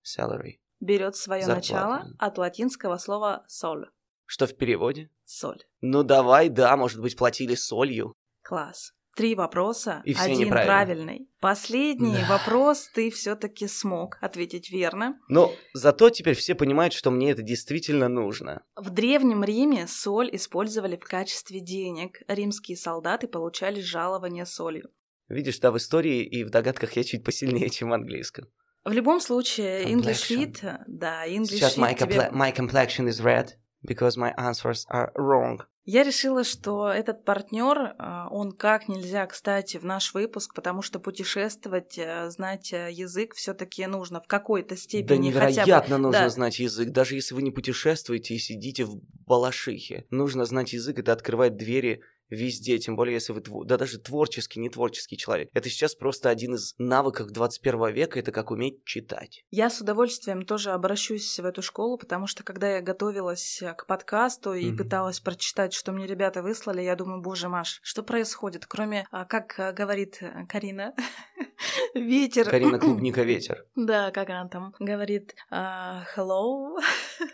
[0.04, 0.60] Salary.
[0.80, 1.62] берет свое Зарплата.
[1.74, 3.86] начало от латинского слова sol?
[4.28, 5.10] Что в переводе?
[5.26, 5.64] Соль.
[5.82, 8.14] Ну давай, да, может быть, платили солью.
[8.44, 8.92] Класс.
[9.16, 11.28] Три вопроса, И один правильный.
[11.40, 12.38] Последний Да.
[12.38, 15.18] вопрос ты все-таки смог ответить верно.
[15.28, 18.64] Но зато теперь все понимают, что мне это действительно нужно.
[18.76, 22.20] В Древнем Риме соль использовали в качестве денег.
[22.28, 24.90] Римские солдаты получали жалование солью.
[25.30, 28.46] Видишь, да, в истории и в догадках я чуть посильнее, чем в английском.
[28.86, 30.30] В любом случае, English.
[30.30, 32.30] Fit, да, English Сейчас Fit my, тебе...
[32.32, 33.50] my complexion is red
[33.88, 35.62] because my answers are wrong.
[35.90, 37.96] Я решила, что этот партнер,
[38.30, 43.86] он как нельзя, кстати, в наш выпуск, потому что путешествовать, э, знать э, язык все-таки
[43.88, 45.50] нужно в какой-то Да степени хотя бы.
[45.56, 46.30] невероятно нужно да.
[46.30, 46.90] знать язык.
[46.90, 50.06] Даже если вы не путешествуете и сидите в Балашихе.
[50.10, 54.70] Нужно знать язык, это открывает двери везде, тем более если вы, да даже творческий, не
[54.70, 55.50] творческий человек.
[55.54, 59.44] Это сейчас просто один из навыков 21 века, это как уметь читать.
[59.50, 63.86] Я с удовольствием тоже обращусь в эту школу, потому что когда я готовилась э, к
[63.86, 64.78] подкасту и Мгм.
[64.78, 68.66] пыталась прочитать, что мне ребята выслали, я думаю, боже, Маш, что происходит?
[68.66, 70.94] Кроме, а, как э, говорит э, Карина,
[71.94, 72.50] ветер.
[72.50, 73.66] Карина Клубника Ветер.
[73.76, 76.78] Да, как она там говорит, а, hello,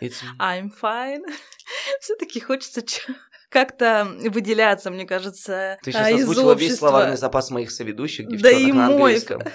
[0.40, 1.22] I'm fine.
[2.00, 2.82] Все-таки хочется
[3.54, 6.88] как-то выделяться, мне кажется, Ты а, сейчас из озвучила весь общества.
[6.88, 8.92] словарный запас моих соведущих, Да девчонок и на мой.
[9.14, 9.42] английском.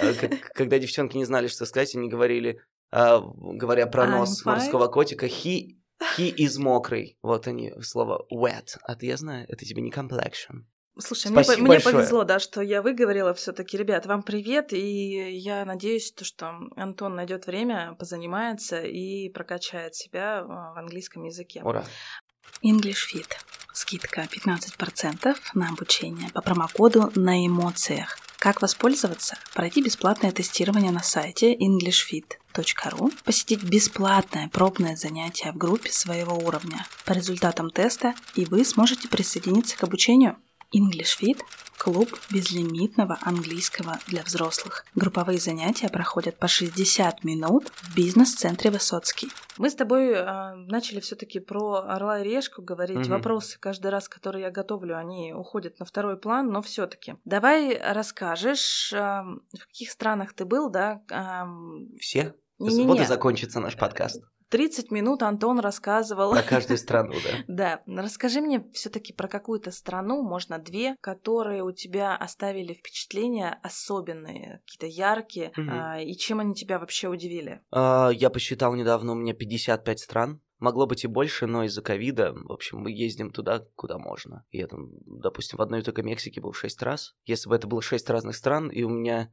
[0.00, 0.12] А,
[0.54, 2.60] Когда девчонки не знали, что сказать, они говорили,
[2.90, 5.76] а, говоря про нос морского котика, he,
[6.16, 7.18] he is мокрый.
[7.20, 8.76] Вот они, слово wet.
[8.82, 10.64] А ты, я знаю, это тебе не complexion.
[11.00, 16.12] Слушай, мне, мне повезло, да, что я выговорила все-таки, ребят, вам привет, и я надеюсь,
[16.12, 21.60] то, что Антон найдет время, позанимается и прокачает себя а, в английском языке.
[21.62, 21.84] Ура.
[22.62, 23.28] English Fit.
[23.72, 28.18] Скидка 15% на обучение по промокоду на эмоциях.
[28.38, 29.36] Как воспользоваться?
[29.52, 36.86] Пройти бесплатное тестирование на сайте englishfit.ru, посетить бесплатное пробное занятие в группе своего уровня.
[37.04, 40.36] По результатам теста и вы сможете присоединиться к обучению.
[40.74, 41.40] English Fit–
[41.78, 44.84] клуб безлимитного английского для взрослых.
[44.94, 49.28] Групповые занятия проходят по 60 минут в бизнес-центре Высоцкий.
[49.56, 52.98] Мы с тобой э, начали все-таки про орла и решку говорить.
[52.98, 53.10] Мгм.
[53.10, 57.14] Вопросы каждый раз, которые я готовлю, они уходят на второй план, но все-таки.
[57.24, 61.02] Давай расскажешь, э, в каких странах ты был, да?
[61.10, 62.34] эм, Все?
[62.58, 62.86] Не-не-не.
[62.86, 64.22] Вот и закончится наш подкаст.
[64.50, 66.32] 30 минут Антон рассказывал.
[66.32, 67.14] Про каждую страну,
[67.46, 67.82] да.
[67.86, 74.62] Да, расскажи мне все-таки про какую-то страну, можно две, которые у тебя оставили впечатления особенные,
[74.66, 77.60] какие-то яркие, а, и чем они тебя вообще удивили?
[77.70, 80.40] А, Я посчитал недавно, у меня 55 стран.
[80.58, 84.44] Могло быть и больше, но из-за ковида, в общем, мы ездим туда, куда можно.
[84.50, 87.14] Я там, допустим, в одной только Мексике был 6 раз.
[87.26, 89.32] Если бы это было 6 разных стран, и у меня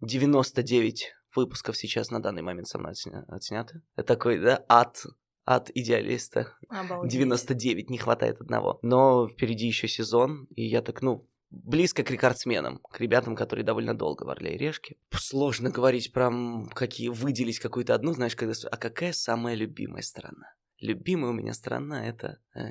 [0.00, 3.82] 99 выпусков сейчас на данный момент со мной отсня- отсняты.
[3.96, 5.04] Это такой, да, ад,
[5.44, 6.54] ад идеалиста.
[6.68, 7.12] Обалдеть.
[7.12, 8.78] 99, не хватает одного.
[8.82, 13.94] Но впереди еще сезон, и я так, ну, близко к рекордсменам, к ребятам, которые довольно
[13.94, 14.96] долго в Орле и Решке.
[15.12, 18.54] Сложно говорить прям, какие выделить какую-то одну, знаешь, когда...
[18.70, 20.54] А какая самая любимая страна?
[20.80, 22.38] Любимая у меня страна это...
[22.54, 22.70] Э,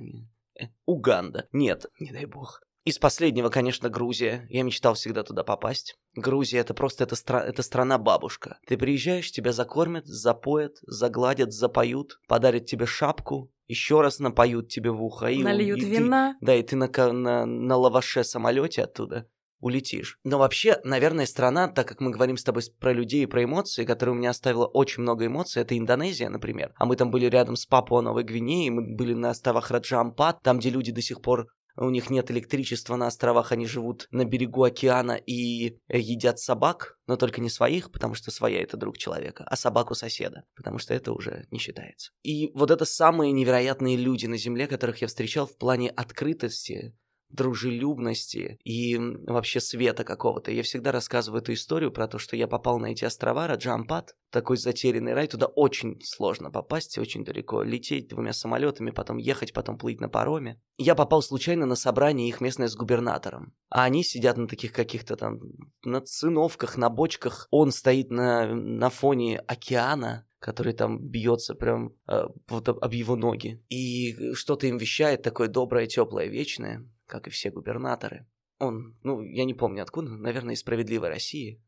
[0.60, 1.48] э, Уганда.
[1.52, 2.62] Нет, не дай бог.
[2.86, 4.48] Из последнего, конечно, Грузия.
[4.50, 5.96] Я мечтал всегда туда попасть.
[6.16, 8.58] Грузия это просто это, стра- это страна-бабушка.
[8.66, 15.04] Ты приезжаешь, тебя закормят, запоят, загладят, запоют, подарят тебе шапку, еще раз напоют тебе в
[15.04, 15.28] ухо.
[15.28, 16.36] И, Нальют и вина.
[16.40, 19.28] Ты, да, и ты на, на, на лаваше самолете оттуда
[19.62, 20.18] улетишь.
[20.24, 23.86] Но вообще, наверное, страна, так как мы говорим с тобой про людей и про эмоции,
[23.86, 26.72] которая у меня оставила очень много эмоций, это Индонезия, например.
[26.78, 30.60] А мы там были рядом с Папуа Новой Гвинеей, мы были на островах Раджа-Ампат, там,
[30.60, 31.48] где люди до сих пор
[31.86, 37.16] у них нет электричества на островах, они живут на берегу океана и едят собак, но
[37.16, 41.14] только не своих, потому что своя это друг человека, а собаку соседа, потому что это
[41.14, 42.12] уже не считается.
[42.24, 46.94] И вот это самые невероятные люди на Земле, которых я встречал в плане открытости,
[47.30, 50.52] дружелюбности и вообще света какого-то.
[50.52, 54.58] Я всегда рассказываю эту историю про то, что я попал на эти острова, Раджампат, такой
[54.58, 60.02] затерянный рай, туда очень сложно попасть, очень далеко лететь двумя самолетами, потом ехать, потом плыть
[60.02, 60.60] на пароме.
[60.78, 65.16] Я попал случайно на собрание их местное с губернатором, а они сидят на таких каких-то
[65.16, 65.40] там,
[65.84, 72.24] на циновках, на бочках, он стоит на, на фоне океана, который там бьется прям э,
[72.48, 73.62] вот об его ноги.
[73.70, 78.28] И что-то им вещает такое доброе, теплое, вечное как и все губернаторы.
[78.60, 81.64] Он, ну, я не помню откуда, наверное, из «Справедливой России»,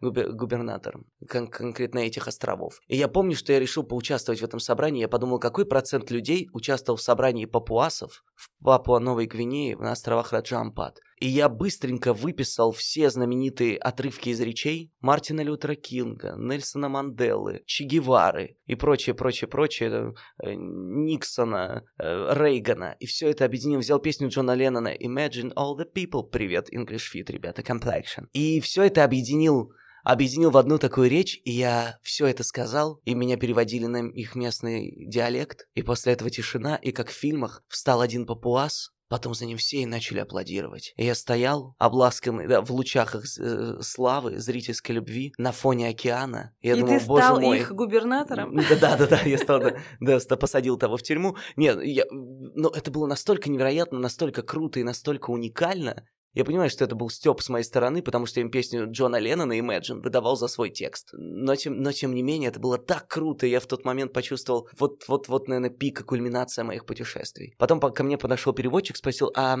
[0.00, 2.80] губер, губернатором кон- конкретно этих островов.
[2.86, 5.00] И я помню, что я решил поучаствовать в этом собрании.
[5.00, 11.00] Я подумал, какой процент людей участвовал в собрании папуасов в Папуа-Новой Гвинее на островах Раджампад.
[11.18, 17.84] И я быстренько выписал все знаменитые отрывки из речей Мартина Лютера Кинга, Нельсона Манделы, Че
[17.84, 22.96] Гевары и прочее, прочее, прочее, э, Никсона, э, Рейгана.
[23.00, 26.24] И все это объединил, взял песню Джона Леннона Imagine All the People.
[26.24, 28.26] Привет, English Fit, ребята, Complexion.
[28.32, 29.72] И все это объединил
[30.04, 34.34] объединил в одну такую речь, и я все это сказал, и меня переводили на их
[34.36, 39.46] местный диалект, и после этого тишина, и как в фильмах встал один папуас, Потом за
[39.46, 40.94] ним все и начали аплодировать.
[40.96, 46.54] И я стоял, обласканный, да, в лучах их э, славы, зрительской любви, на фоне океана.
[46.60, 47.58] И, я и думал, ты стал мой.
[47.58, 48.56] их губернатором?
[48.80, 49.76] Да-да-да, я стал, да,
[50.28, 51.36] да, посадил того в тюрьму.
[51.56, 56.84] Нет, я, но это было настолько невероятно, настолько круто и настолько уникально, я понимаю, что
[56.84, 60.48] это был стёб с моей стороны, потому что им песню Джона Леннона Imagine выдавал за
[60.48, 61.10] свой текст.
[61.12, 64.68] Но тем, но тем не менее, это было так круто, я в тот момент почувствовал
[64.78, 67.54] вот-вот-вот, наверное, пик и кульминация моих путешествий.
[67.58, 69.58] Потом ко мне подошел переводчик, спросил, а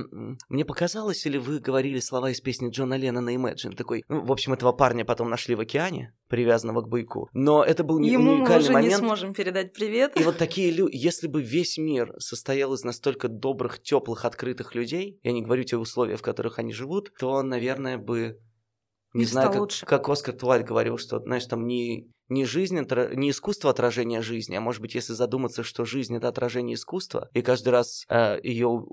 [0.48, 3.76] мне показалось, или вы говорили слова из песни Джона Леннона Imagine?
[3.76, 7.28] Такой, ну, в общем, этого парня потом нашли в океане, привязанного к бойку.
[7.32, 8.92] Но это был Ему уникальный мы уже момент.
[8.92, 10.18] не сможем передать привет.
[10.18, 15.18] И вот такие люди, если бы весь мир состоял из настолько добрых, теплых, открытых людей,
[15.22, 18.38] я не говорю те условия, в которых они живут, то, наверное, бы
[19.12, 19.86] не, Не знаю, как, лучше.
[19.86, 24.60] как Оскар Туаль говорил, что, знаешь, там не, не жизнь, не искусство отражения жизни, а
[24.60, 28.84] может быть, если задуматься, что жизнь это отражение искусства, и каждый раз э, ее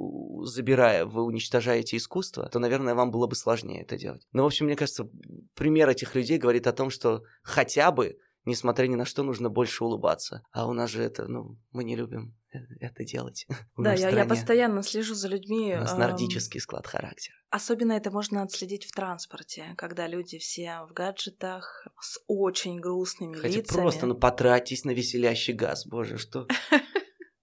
[0.43, 4.27] забирая, вы уничтожаете искусство, то, наверное, вам было бы сложнее это делать.
[4.31, 5.09] Но, в общем, мне кажется,
[5.55, 9.83] пример этих людей говорит о том, что хотя бы несмотря ни на что, нужно больше
[9.83, 10.43] улыбаться.
[10.51, 12.35] А у нас же это, ну, мы не любим
[12.79, 13.47] это делать.
[13.77, 15.73] Да, я, я постоянно слежу за людьми.
[15.75, 17.35] У нас нордический склад характера.
[17.49, 23.57] Особенно это можно отследить в транспорте, когда люди все в гаджетах с очень грустными Хотя
[23.57, 23.81] лицами.
[23.81, 26.47] просто, ну, потратьтесь на веселящий газ, боже, что...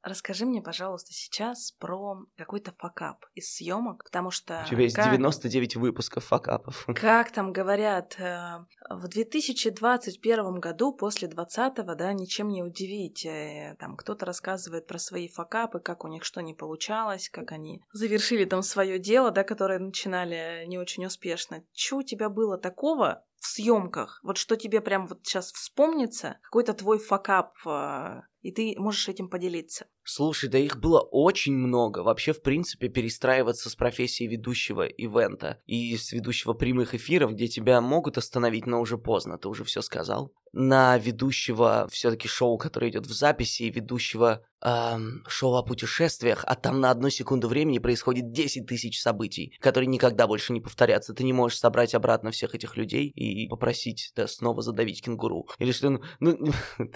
[0.09, 4.62] Расскажи мне, пожалуйста, сейчас про какой-то факап из съемок, потому что...
[4.66, 6.87] У тебя есть как- 99 выпусков факапов.
[7.01, 13.25] Как там говорят, э, в 2021 году, после 20-го, да, ничем не удивить.
[13.27, 17.83] э, Там кто-то рассказывает про свои факапы, как у них что не получалось, как они
[17.92, 21.62] завершили там свое дело, да, которое начинали не очень успешно.
[21.75, 24.21] Что у тебя было такого в съемках?
[24.23, 26.38] Вот что тебе прям вот сейчас вспомнится?
[26.42, 29.87] Какой-то твой факап, э, и ты можешь этим поделиться.
[30.11, 31.99] Слушай, да их было очень много.
[31.99, 37.83] Вообще, в принципе, перестраиваться с профессией ведущего ивента и с ведущего прямых эфиров, где тебя
[37.83, 40.33] могут остановить, но уже поздно, ты уже все сказал.
[40.55, 46.55] На ведущего все-таки шоу, которое идет в записи, и ведущего эм, шоу о путешествиях, а
[46.55, 51.14] там на одну секунду времени происходит 10 тысяч событий, которые никогда больше не повторятся.
[51.14, 55.49] Ты не можешь собрать обратно всех этих людей и попросить да, снова задавить кенгуру.
[55.59, 56.53] Или что, ну, ну,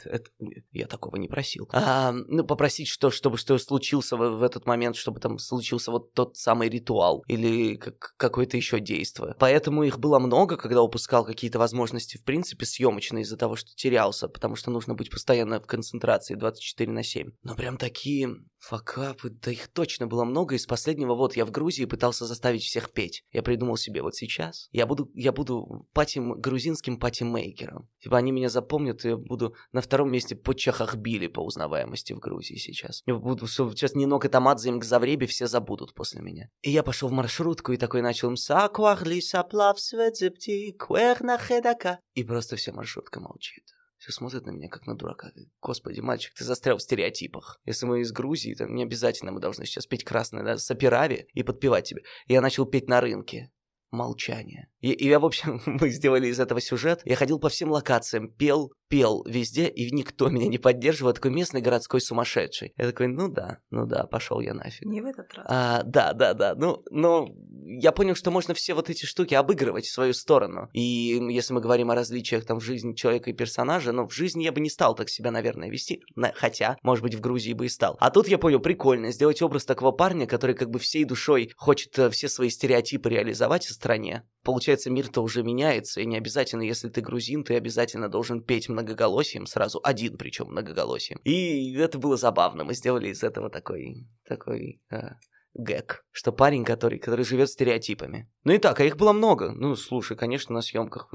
[0.72, 1.68] я такого не просил.
[1.72, 6.12] А, ну, попросить, что, чтобы что случился в, в этот момент, чтобы там случился вот
[6.12, 9.34] тот самый ритуал или как, какое-то еще действие.
[9.38, 14.28] Поэтому их было много, когда упускал какие-то возможности, в принципе, съемочные из-за того, что терялся,
[14.28, 17.30] потому что нужно быть постоянно в концентрации 24 на 7.
[17.42, 18.28] Но прям такие
[18.62, 20.54] факапы, да их точно было много.
[20.54, 23.24] Из последнего вот я в Грузии пытался заставить всех петь.
[23.32, 27.88] Я придумал себе вот сейчас, я буду, я буду патим, грузинским патимейкером.
[28.00, 32.20] Типа они меня запомнят, и я буду на втором месте по Чахахбили по узнаваемости в
[32.20, 33.02] Грузии сейчас.
[33.06, 36.48] Я буду, что сейчас Нинок и Тамадзе им к Завребе все забудут после меня.
[36.62, 41.98] И я пошел в маршрутку и такой начал им «Саквахли саплав светзепти хедака».
[42.14, 43.64] И просто вся маршрутка молчит.
[44.02, 45.30] Все смотрят на меня, как на дурака.
[45.60, 47.60] Господи, мальчик, ты застрял в стереотипах.
[47.64, 51.44] Если мы из Грузии, то не обязательно мы должны сейчас петь красное, да, сапирави и
[51.44, 52.02] подпевать тебе.
[52.26, 53.52] Я начал петь на рынке.
[53.92, 54.71] Молчание.
[54.82, 57.00] И, и я, в общем, мы сделали из этого сюжет.
[57.04, 61.14] Я ходил по всем локациям, пел, пел везде, и никто меня не поддерживал.
[61.14, 62.74] Такой местный городской сумасшедший.
[62.76, 64.82] Я такой, ну да, ну да, пошел я нафиг.
[64.82, 65.46] Не в этот раз.
[65.48, 66.54] А, да, да, да.
[66.54, 67.28] Ну, но
[67.64, 70.68] я понял, что можно все вот эти штуки обыгрывать в свою сторону.
[70.72, 70.80] И
[71.30, 74.52] если мы говорим о различиях там в жизни человека и персонажа, ну, в жизни я
[74.52, 76.02] бы не стал так себя, наверное, вести.
[76.34, 77.96] Хотя, может быть, в Грузии бы и стал.
[78.00, 81.96] А тут я понял, прикольно сделать образ такого парня, который как бы всей душой хочет
[81.98, 84.24] э, все свои стереотипы реализовать в стране.
[84.42, 89.46] Получается, мир-то уже меняется, и не обязательно, если ты грузин, ты обязательно должен петь многоголосием,
[89.46, 91.20] сразу один причем многоголосием.
[91.24, 95.14] И это было забавно, мы сделали из этого такой, такой э,
[95.54, 98.30] гэг, что парень, который, который живет стереотипами.
[98.44, 99.52] Ну и так, а их было много.
[99.52, 101.12] Ну, слушай, конечно, на съемках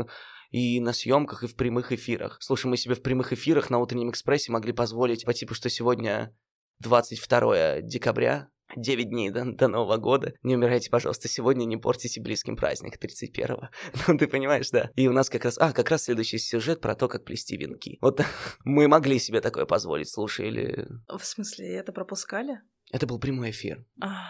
[0.51, 2.37] и на съемках, и в прямых эфирах.
[2.41, 6.35] Слушай, мы себе в прямых эфирах на утреннем экспрессе могли позволить по типу, что сегодня
[6.79, 10.33] 22 декабря, 9 дней до, до Нового года.
[10.43, 13.69] Не умирайте, пожалуйста, сегодня не портите близким праздник 31-го.
[14.07, 14.89] Ну, ты понимаешь, да?
[14.95, 15.57] И у нас как раз...
[15.59, 17.97] А, как раз следующий сюжет про то, как плести венки.
[18.01, 18.21] Вот
[18.63, 20.87] мы могли себе такое позволить, слушай, или...
[21.07, 22.61] В смысле, это пропускали?
[22.91, 23.85] Это был прямой эфир.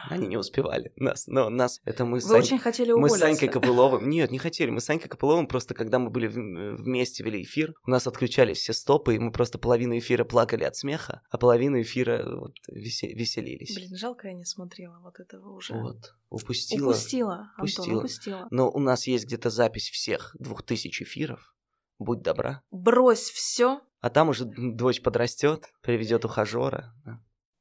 [0.10, 3.20] Они не успевали нас, но нас, это мы Вы с Сань- очень хотели Мы уволиться.
[3.20, 4.10] с Санькой Копыловым...
[4.10, 4.72] Нет, не хотели.
[4.72, 8.58] Мы с Санькой Копыловым просто, когда мы были в- вместе вели эфир, у нас отключались
[8.58, 13.14] все стопы, и мы просто половину эфира плакали от смеха, а половину эфира вот, весе-
[13.14, 13.76] веселились.
[13.76, 15.74] Блин, жалко, я не смотрела вот этого уже.
[15.74, 16.16] Вот.
[16.30, 16.90] Упустила.
[16.90, 17.84] Упустила, Упустила.
[17.86, 18.48] Антон, упустила.
[18.50, 21.54] Но у нас есть где-то запись всех двух тысяч эфиров.
[22.00, 22.62] Будь добра.
[22.72, 26.94] Брось все А там уже дочь подрастет, приведет ухажера.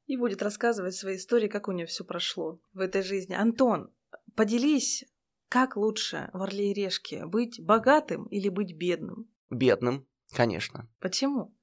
[0.06, 3.34] И будет рассказывать свои истории, как у нее все прошло в этой жизни.
[3.34, 3.92] Антон,
[4.34, 5.04] поделись,
[5.48, 9.28] как лучше в Орле и Решке, быть богатым или быть бедным?
[9.50, 10.88] Бедным, конечно.
[11.00, 11.54] Почему?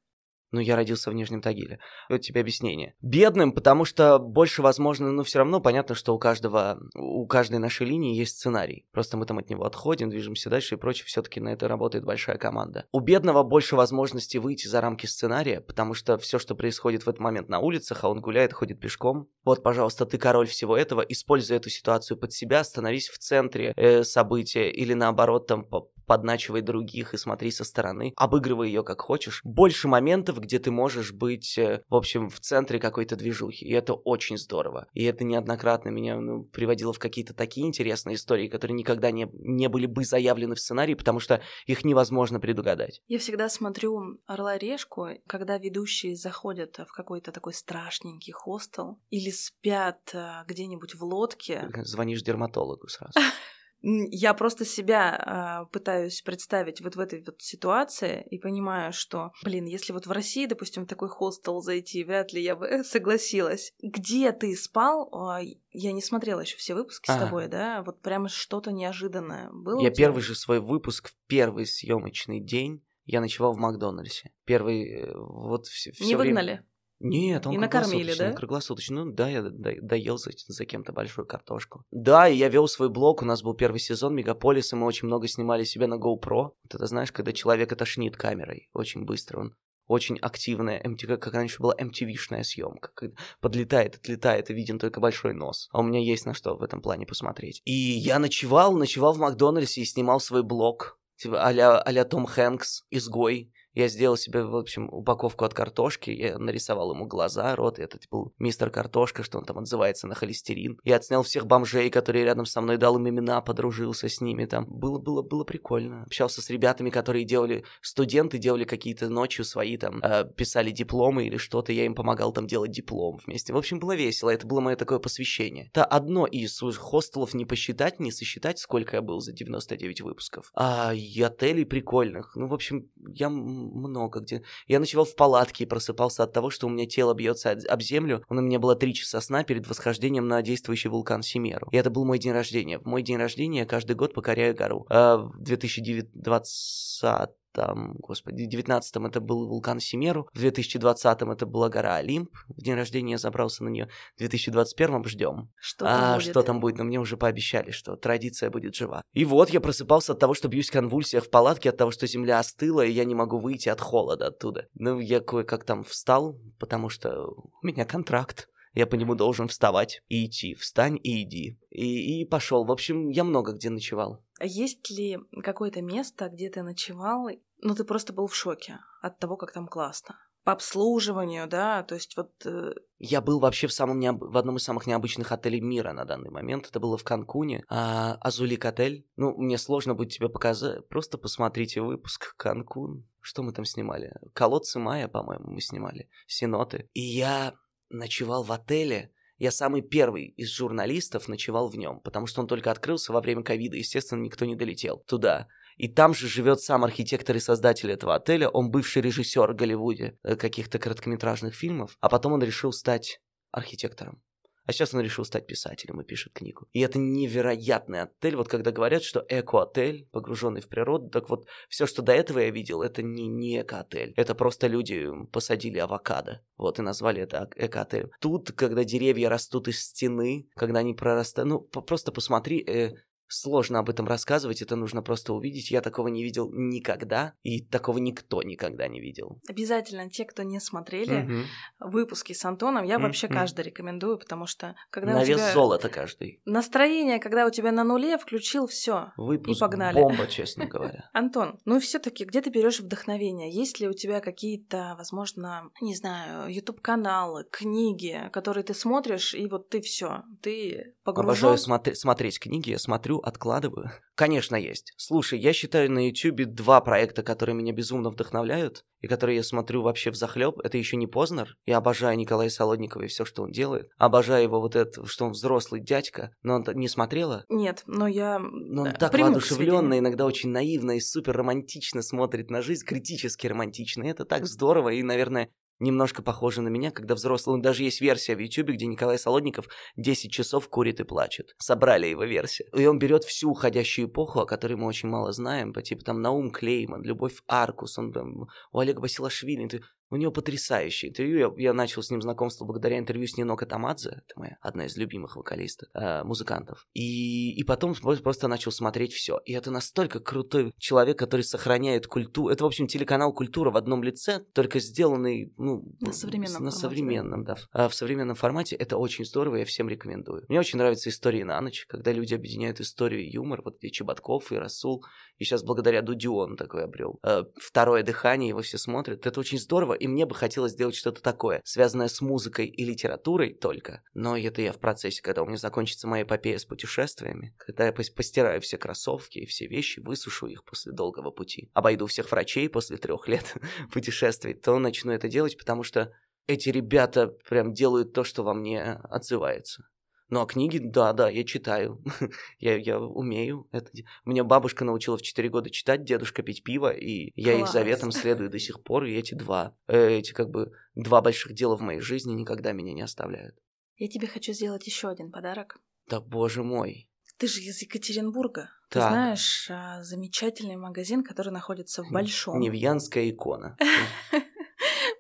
[0.53, 1.79] Ну, я родился в Нижнем Тагиле.
[2.09, 2.93] Вот тебе объяснение.
[3.01, 7.87] Бедным, потому что больше возможно, но все равно понятно, что у каждого, у каждой нашей
[7.87, 8.85] линии есть сценарий.
[8.91, 11.05] Просто мы там от него отходим, движемся дальше и прочее.
[11.07, 12.85] Все-таки на это работает большая команда.
[12.91, 17.19] У бедного больше возможности выйти за рамки сценария, потому что все, что происходит в этот
[17.19, 19.27] момент на улицах, а он гуляет, ходит пешком.
[19.43, 24.03] Вот, пожалуйста, ты король всего этого, используй эту ситуацию под себя, становись в центре э,
[24.03, 29.41] события или наоборот там по- подначивай других и смотри со стороны, обыгрывай ее как хочешь.
[29.43, 33.93] Больше моментов, где ты можешь быть, э, в общем, в центре какой-то движухи, и это
[33.93, 34.87] очень здорово.
[34.93, 39.67] И это неоднократно меня ну, приводило в какие-то такие интересные истории, которые никогда не, не
[39.69, 43.01] были бы заявлены в сценарии, потому что их невозможно предугадать.
[43.07, 50.11] Я всегда смотрю «Орла решку», когда ведущие заходят в какой-то такой страшненький хостел или спят
[50.13, 51.69] э, где-нибудь в лодке.
[51.83, 53.13] Звонишь дерматологу сразу.
[53.85, 59.65] Я просто себя а, пытаюсь представить вот в этой вот ситуации и понимаю, что, блин,
[59.65, 63.73] если вот в России, допустим, в такой хостел зайти, вряд ли я бы э, согласилась.
[63.81, 65.09] Где ты спал?
[65.13, 65.41] А,
[65.71, 67.19] Я не смотрела еще все выпуски с А.
[67.19, 67.83] тобой, да?
[67.85, 69.81] Вот прямо что-то неожиданное было.
[69.81, 74.31] Я первый же свой выпуск в первый съемочный день я ночевал в Макдональдсе.
[74.45, 76.63] Первый, э, вот все, Не выгнали?
[77.03, 78.31] Нет, он И накормили, да?
[78.31, 79.03] круглосуточный.
[79.03, 81.85] Ну да, я до- доел за, за кем-то большую картошку.
[81.91, 85.07] Да, и я вел свой блог, у нас был первый сезон Мегаполис, и мы очень
[85.07, 86.53] много снимали себя на GoPro.
[86.63, 89.55] Вот это знаешь, когда человека тошнит камерой очень быстро, он
[89.87, 92.91] очень активная, MTV, как раньше была MTV-шная съемка.
[92.95, 95.67] Когда подлетает, отлетает, и виден только большой нос.
[95.71, 97.61] А у меня есть на что в этом плане посмотреть.
[97.65, 100.99] И я ночевал, ночевал в Макдональдсе и снимал свой блог.
[101.17, 103.51] Типа а-ля, а-ля Том Хэнкс, изгой.
[103.73, 108.31] Я сделал себе, в общем, упаковку от картошки, я нарисовал ему глаза, рот, это типа
[108.37, 110.79] мистер Картошка, что он там отзывается на холестерин.
[110.83, 114.65] Я отснял всех бомжей, которые рядом со мной, дал им имена, подружился с ними там.
[114.67, 116.03] Было, было, было прикольно.
[116.03, 121.37] Общался с ребятами, которые делали, студенты делали какие-то ночью свои там, э, писали дипломы или
[121.37, 123.53] что-то, я им помогал там делать диплом вместе.
[123.53, 125.67] В общем, было весело, это было мое такое посвящение.
[125.73, 130.51] Это одно из хостелов не посчитать, не сосчитать, сколько я был за 99 выпусков.
[130.55, 132.35] А и отелей прикольных.
[132.35, 133.29] Ну, в общем, я
[133.63, 134.43] много где.
[134.67, 138.23] Я ночевал в палатке и просыпался от того, что у меня тело бьется об землю.
[138.29, 141.67] У меня было три часа сна перед восхождением на действующий вулкан Семеру.
[141.71, 142.79] И это был мой день рождения.
[142.79, 144.85] В мой день рождения я каждый год покоряю гору.
[144.89, 151.69] А в 2020 там, господи, в 19-м это был вулкан Семеру, в 2020-м это была
[151.69, 155.49] гора Олимп, в день рождения я забрался на нее, в 2021-м ждем.
[155.55, 156.29] Что там а будет?
[156.29, 156.77] что там будет?
[156.77, 159.03] Но мне уже пообещали, что традиция будет жива.
[159.13, 162.07] И вот я просыпался от того, что бьюсь в конвульсиях в палатке, от того, что
[162.07, 164.67] земля остыла, и я не могу выйти от холода оттуда.
[164.73, 168.49] Ну, я кое-как там встал, потому что у меня контракт.
[168.73, 170.55] Я по нему должен вставать и идти.
[170.55, 171.59] Встань и иди.
[171.69, 172.65] И, и пошел.
[172.65, 174.23] В общем, я много где ночевал.
[174.43, 177.29] А есть ли какое-то место, где ты ночевал,
[177.61, 180.19] ну ты просто был в шоке от того, как там классно?
[180.43, 182.33] По обслуживанию, да, то есть вот...
[182.45, 184.21] э, Я был вообще в, самом необ...
[184.21, 186.67] в одном из самых необычных отелей мира на данный момент.
[186.67, 187.63] Это было в Канкуне.
[187.69, 189.07] А, Азулик отель.
[189.15, 190.85] Ну, мне сложно будет тебе показать.
[190.89, 193.07] Просто посмотрите выпуск Канкун.
[193.21, 194.11] Что мы там снимали?
[194.33, 196.09] Колодцы Майя, по-моему, мы снимали.
[196.27, 196.89] Синоты.
[196.91, 197.53] И я
[197.87, 199.12] ночевал в отеле.
[199.37, 203.43] Я самый первый из журналистов ночевал в нем, потому что он только открылся во время
[203.43, 205.47] ковида, естественно, никто не долетел туда.
[205.77, 210.17] И там же живет сам архитектор и создатель этого отеля, он бывший режиссер в Голливуде
[210.23, 213.19] э, каких-то короткометражных фильмов, а потом он решил стать
[213.51, 214.21] архитектором.
[214.65, 216.67] А сейчас он решил стать писателем и пишет книгу.
[216.71, 218.35] И это невероятный отель.
[218.35, 222.49] Вот когда говорят, что эко-отель, погруженный в природу, так вот, все, что до этого я
[222.49, 224.13] видел, это не, не эко-отель.
[224.15, 226.41] Это просто люди посадили авокадо.
[226.57, 228.09] Вот, и назвали это эко-отель.
[228.19, 231.49] Тут, когда деревья растут из стены, когда они прорастают...
[231.49, 232.95] Ну, просто посмотри, э,
[233.33, 235.71] Сложно об этом рассказывать, это нужно просто увидеть.
[235.71, 239.39] Я такого не видел никогда, и такого никто никогда не видел.
[239.49, 241.45] Обязательно те, кто не смотрели Мгм.
[241.79, 243.35] выпуски с Антоном, я вообще Мгм.
[243.35, 246.41] каждый рекомендую, потому что когда На у вес тебя золота каждый.
[246.45, 249.11] настроение, когда у тебя на нуле, включил все.
[249.17, 249.95] Выпуск погнали.
[249.99, 251.09] бомба, честно говоря.
[251.13, 253.51] Антон, ну все-таки где ты берешь вдохновение?
[253.51, 259.69] Есть ли у тебя какие-то, возможно, не знаю, YouTube-каналы, книги, которые ты смотришь, и вот
[259.69, 261.23] ты все, ты погружен?
[261.33, 263.91] Обожаю смотри- смотреть книги, я смотрю, откладываю.
[264.15, 264.93] Конечно, есть.
[264.97, 269.81] Слушай, я считаю на YouTube два проекта, которые меня безумно вдохновляют, и которые я смотрю
[269.81, 270.59] вообще в захлеб.
[270.63, 271.55] Это еще не Познер.
[271.65, 273.89] Я обожаю Николая Солодникова и все, что он делает.
[273.97, 276.31] Обожаю его вот это, что он взрослый дядька.
[276.43, 277.45] Но он не смотрела?
[277.49, 282.49] Нет, но я Но он э, так воодушевленно, иногда очень наивно и супер романтично смотрит
[282.49, 284.03] на жизнь, критически романтично.
[284.03, 285.49] И это так здорово и, наверное,
[285.79, 287.61] немножко похоже на меня, когда взрослый...
[287.61, 289.67] Даже есть версия в Ютубе, где Николай Солодников
[289.97, 291.53] 10 часов курит и плачет.
[291.57, 292.67] Собрали его версию.
[292.75, 296.21] И он берет всю уходящую эпоху, о которой мы очень мало знаем, по типу там
[296.21, 301.37] Наум Клейман, Любовь Аркус, он там, у Олега Басилашвили, ты- у него потрясающее интервью.
[301.37, 304.95] Я, я начал с ним знакомство благодаря интервью с Нино Катамадзе, это моя одна из
[304.97, 306.85] любимых вокалистов, э, музыкантов.
[306.93, 309.39] И, и потом про- просто начал смотреть все.
[309.45, 312.49] И это настолько крутой человек, который сохраняет культуру.
[312.49, 315.83] Это, в общем, телеканал «Культура» в одном лице, только сделанный, ну...
[315.99, 317.55] На современном На формате, современном, да.
[317.71, 320.45] А в современном формате это очень здорово, я всем рекомендую.
[320.47, 324.51] Мне очень нравятся истории на ночь, когда люди объединяют историю и юмор, вот где Чеботков
[324.51, 325.03] и Расул,
[325.37, 327.19] и сейчас благодаря Дудю он такой обрел.
[327.23, 329.25] Э, Второе дыхание, его все смотрят.
[329.25, 333.53] Это очень здорово, и мне бы хотелось сделать что-то такое, связанное с музыкой и литературой
[333.53, 334.03] только.
[334.13, 337.91] Но это я в процессе, когда у меня закончится моя эпопея с путешествиями, когда я
[337.93, 342.67] пос- постираю все кроссовки и все вещи, высушу их после долгого пути, обойду всех врачей
[342.67, 343.55] после трех лет
[343.93, 346.11] путешествий, то начну это делать, потому что
[346.47, 349.85] эти ребята прям делают то, что во мне отзывается.
[350.33, 352.03] Ну а книги, да, да, я читаю.
[352.59, 353.91] я, я умею это.
[354.25, 357.73] Меня бабушка научила в 4 года читать, дедушка пить пиво, и я их Класс.
[357.73, 361.77] заветам следую до сих пор, и эти два, э, эти как бы два больших дела
[361.77, 363.55] в моей жизни никогда меня не оставляют.
[363.97, 365.77] Я тебе хочу сделать еще один подарок.
[366.07, 367.07] Да боже мой.
[367.37, 368.71] Ты же из Екатеринбурга.
[368.89, 369.11] Ты Так.
[369.11, 372.59] знаешь а, замечательный магазин, который находится в Большом.
[372.59, 373.77] Невьянская икона.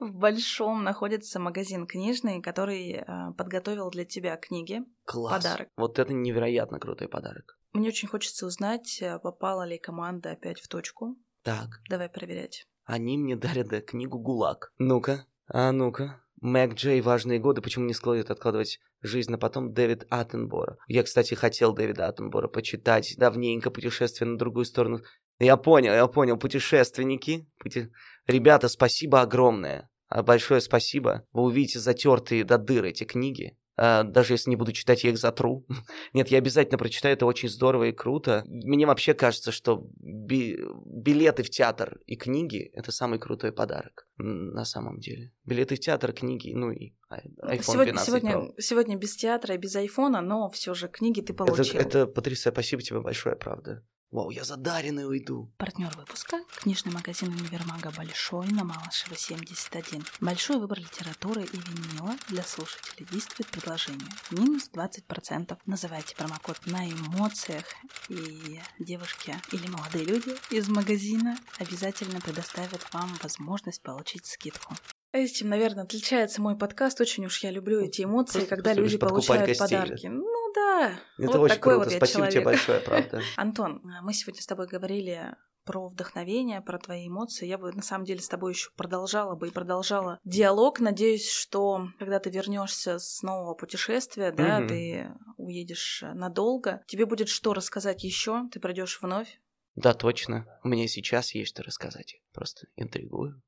[0.03, 4.81] В Большом находится магазин книжный, который а, подготовил для тебя книги.
[5.05, 5.43] Класс.
[5.43, 5.69] Подарок.
[5.77, 7.57] Вот это невероятно крутой подарок.
[7.71, 11.15] Мне очень хочется узнать, а, попала ли команда опять в точку.
[11.43, 12.65] Так, Давай проверять.
[12.85, 14.73] они мне дарят да, книгу «ГУЛАГ».
[14.77, 16.21] Ну-ка, а ну-ка.
[16.41, 20.77] Мэг Джей «Важные годы», почему не складывает откладывать жизнь на потом Дэвид Аттенбора.
[20.87, 24.99] Я, кстати, хотел Дэвида Аттенбора почитать давненько «Путешествие на другую сторону».
[25.39, 27.49] Я понял, я понял, путешественники.
[27.63, 27.89] пути-
[28.27, 29.89] Ребята, спасибо огромное.
[30.13, 31.25] А, Большое спасибо.
[31.33, 33.57] Вы увидите затертые до дыр эти книги.
[33.75, 35.65] А, Даже если не буду читать, я их затру.
[36.13, 38.43] Нет, я обязательно прочитаю, это очень здорово и круто.
[38.45, 44.07] Мне вообще кажется, что би- билеты в театр и книги— это самый крутой подарок.
[44.17, 45.31] На самом деле.
[45.45, 48.53] Билеты в театр, книги, ну и ай- iPhone сегодня, 12 сегодня, Pro.
[48.59, 51.79] сегодня без театра и без айфона, но все же книги ты Это, получил.
[51.81, 52.53] это потрясающе.
[52.53, 53.83] Спасибо тебе большое, правда.
[54.13, 55.51] Вау, я за Дариной уйду.
[55.57, 60.05] Партнер выпуска– книжный магазин универмага «Большой» на Малышева, 71.
[60.21, 64.07] Большой выбор литературы и винила для слушателей действует предложение.
[64.29, 65.57] Минус 20%.
[65.65, 67.65] Называйте промокод на эмоциях,
[68.07, 74.75] и девушки или молодые люди из магазина обязательно предоставят вам возможность получить скидку.
[75.11, 77.01] Этим, наверное, отличается мой подкаст.
[77.01, 80.05] Очень уж я люблю эти эмоции, Просто когда люди получают подарки.
[80.05, 80.99] Ну да.
[81.17, 81.77] Это вот очень круто.
[81.79, 82.45] вот я Спасибо тебе человек.
[82.45, 83.21] большое, правда.
[83.37, 85.35] Антон, мы сегодня с тобой говорили
[85.65, 87.47] про вдохновение, про твои эмоции.
[87.47, 90.79] Я бы на самом деле с тобой еще продолжала бы и продолжала диалог.
[90.79, 94.67] Надеюсь, что когда ты вернешься с нового путешествия, да, Мгм.
[94.67, 99.39] ты уедешь надолго, тебе будет что рассказать еще, ты придешь вновь.
[99.75, 100.45] Да, точно.
[100.63, 102.17] Мне сейчас есть что рассказать.
[102.33, 103.41] Просто интригую.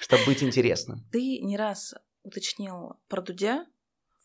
[0.00, 1.06] Чтобы быть интересным.
[1.12, 3.66] Ты не раз уточнил про Дудя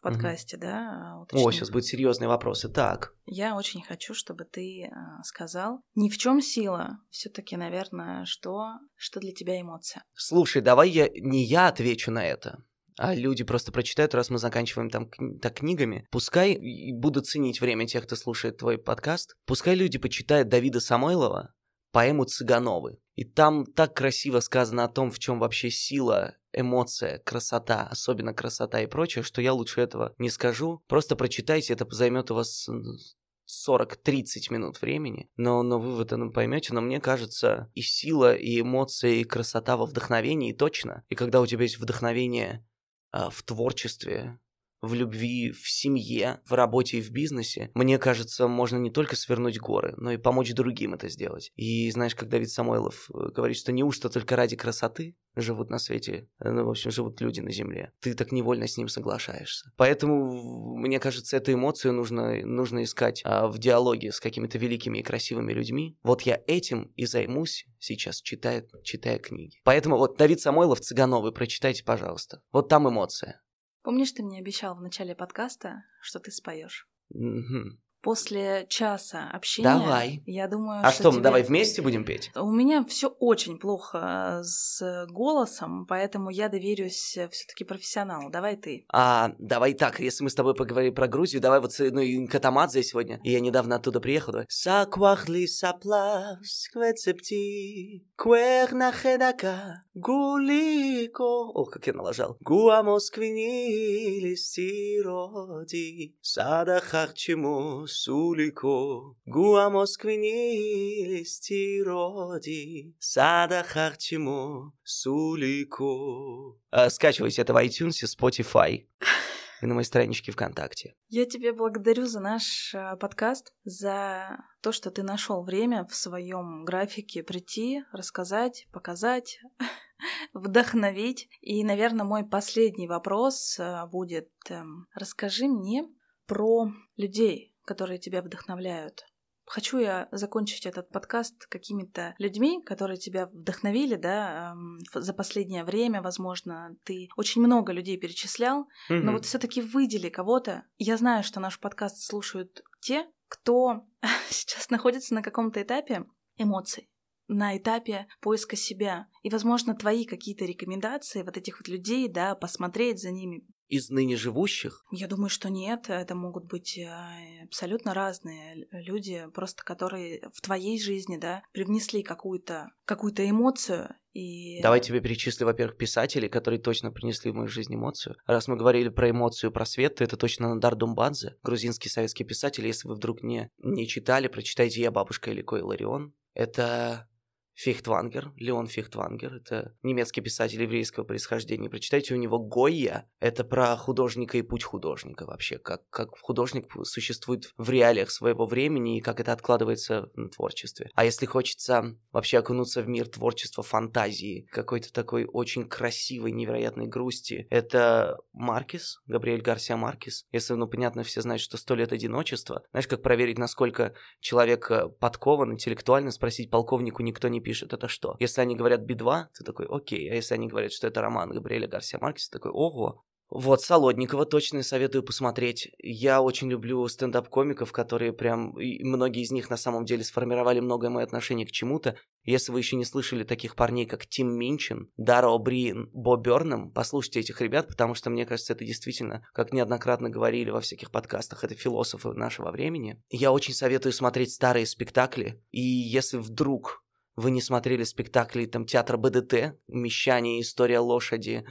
[0.04, 1.16] подкасте, да?
[1.16, 1.52] О, уточнил.
[1.52, 2.70] сейчас будут серьезные вопросы.
[2.70, 8.74] Так, Я очень хочу, чтобы ты а, сказал, ни в чем сила, все-таки, наверное, что,
[8.96, 10.04] что для тебя эмоция.
[10.14, 12.64] слушай, давай я не я отвечу на это,
[12.98, 15.10] а люди просто прочитают, раз мы заканчиваем там
[15.42, 16.08] так книгами.
[16.12, 19.36] Пускай и буду ценить время тех, кто слушает твой подкаст.
[19.46, 21.54] Пускай люди почитают Давида Самойлова
[21.94, 22.98] поэму «Цыгановы».
[23.16, 28.82] И там так красиво сказано о том, в чем вообще сила, эмоция, красота, особенно красота
[28.82, 30.84] и прочее, что я лучше этого не скажу.
[30.88, 32.98] Просто прочитайте, это займет у вас м,
[33.46, 38.62] 40-30 минут времени, но, но вы в этом поймете, но мне кажется, и сила, и
[38.62, 41.04] эмоции, и красота во вдохновении точно.
[41.10, 42.66] И когда у тебя есть вдохновение
[43.12, 44.40] а, в творчестве,
[44.84, 49.58] в любви, в семье, в работе и в бизнесе, мне кажется, можно не только свернуть
[49.58, 51.52] горы, но и помочь другим это сделать.
[51.56, 56.28] И знаешь, как Давид Самойлов э, говорит, что неужто только ради красоты живут на свете,
[56.40, 57.94] э, ну, в общем, живут люди на земле.
[58.02, 59.72] Ты так невольно с ним соглашаешься.
[59.78, 65.04] Поэтому, мне кажется, эту эмоцию нужно, нужно искать а, в диалоге с какими-то великими и
[65.04, 65.98] красивыми людьми.
[66.04, 69.62] Вот я этим и займусь сейчас, читая, читая книги.
[69.64, 72.42] Поэтому вот Давид Самойлов, Цыгановы, прочитайте, пожалуйста.
[72.52, 73.40] Вот там эмоция.
[73.84, 76.88] Помнишь, ты мне обещал в начале подкаста, что ты споешь?
[77.10, 77.80] Мгм.
[78.02, 80.22] После часа общения, Давай.
[80.26, 82.32] я думаю, А что, мы тебе- давай вместе будем петь?
[82.36, 86.96] У меня все очень плохо с голосом, поэтому я доверюсь
[87.32, 88.30] все-таки профессионалу.
[88.30, 88.86] Давай ты.
[88.92, 92.28] А, давай так, если мы с тобой поговорили про Грузию, давай вот, с- ну, и
[92.28, 94.48] Катамадзе сегодня, я недавно оттуда приехал, давай.
[94.50, 101.52] საყვარლის საფლავს ვეძებდი, ვერ ვნახე დაკარგულიყო.
[101.54, 102.38] Ох, как я налажал.
[102.42, 109.16] გულამოსკვნილი ვტიროდი, სადა ხარ, ჩემო სულიკო.
[109.26, 116.58] გულამოსკვნილი ვტიროდი, სადა ხარ, ჩემო сулико.
[116.72, 118.86] А, Скачивайте это в iTunes, Spotify
[119.64, 120.94] и на моей страничке ВКонтакте.
[121.08, 126.66] Я тебе благодарю за наш э, подкаст, за то, что ты нашел время в своем
[126.66, 129.40] графике прийти, рассказать, показать,
[130.34, 131.30] вдохновить.
[131.40, 135.88] И, наверное, мой последний вопрос э, будет: эм, расскажи мне
[136.26, 139.06] про людей, которые тебя вдохновляют.
[139.46, 146.02] Хочу я закончить этот подкаст какими-то людьми, которые тебя вдохновили, да, эм, за последнее время,
[146.02, 149.14] возможно, ты очень много людей перечислял, но Мгм.
[149.14, 150.64] вот все-таки выдели кого-то.
[150.78, 153.86] Я знаю, что наш подкаст слушают те, кто
[154.30, 156.06] сейчас находится на каком-то этапе
[156.38, 156.90] эмоций,
[157.28, 159.08] на этапе поиска себя.
[159.22, 163.46] И, возможно, твои какие-то рекомендации вот этих вот людей, да, посмотреть за ними.
[163.70, 169.64] Из ныне живущих Я думаю, что нет, это могут быть э, абсолютно разные люди, просто
[169.64, 176.30] которые в твоей жизни, да, привнесли какую-то какую эмоцию и Давай тебе перечислю, во-первых, писателей,
[176.30, 178.16] которые точно принесли в мою жизнь эмоцию.
[178.28, 182.68] Раз мы говорили про эмоцию, про свет, то это точно Надар Думбадзе, грузинский советский писатель.
[182.68, 186.14] Если вы вдруг не, не читали, прочитайте «Я, бабушка» или «Кой Ларион».
[186.36, 187.08] Это
[187.56, 191.70] Фихтвангер, Леон Фихтвангер, это немецкий писатель еврейского происхождения.
[191.70, 197.54] Прочитайте у него Гойя, это про художника и путь художника вообще, как, как художник существует
[197.58, 200.90] в реалиях своего времени и как это откладывается в творчестве.
[200.96, 207.48] А если хочется вообще окунуться в мир творчества, фантазии, какой-то такой очень красивой, невероятной грусти,
[207.50, 210.26] это Маркес, Габриэль Гарсия Маркес.
[210.32, 212.64] Если, ну, понятно, все знают, что «Сто лет одиночества».
[212.72, 218.16] Знаешь, как проверить, насколько человек э, подкован интеллектуально, спросить полковнику никто не пишет, это что?
[218.20, 220.10] Если они говорят Би-2, ты такой, окей.
[220.12, 223.04] А если они говорят, что это роман Габриэля Гарсия Маркеса, ты такой, ого,
[223.36, 225.72] Вот, Солодникова точно советую посмотреть.
[225.80, 228.60] Я очень люблю стендап-комиков, которые прям...
[228.60, 231.98] и многие из них на самом деле сформировали многое мое отношение к чему-то.
[232.26, 237.22] Если вы еще не слышали таких парней, как Тим Минчин, Дара О'Бриен, Бо Бернам, послушайте
[237.22, 241.56] этих ребят, потому что, мне кажется, это действительно, как неоднократно говорили во всяких подкастах, это
[241.56, 243.02] философы нашего времени.
[243.10, 246.84] Я очень советую смотреть старые спектакли, и если вдруг
[247.16, 250.42] вы не смотрели спектакли там театра БДТ, «Мещане.
[250.42, 251.46] История лошади»,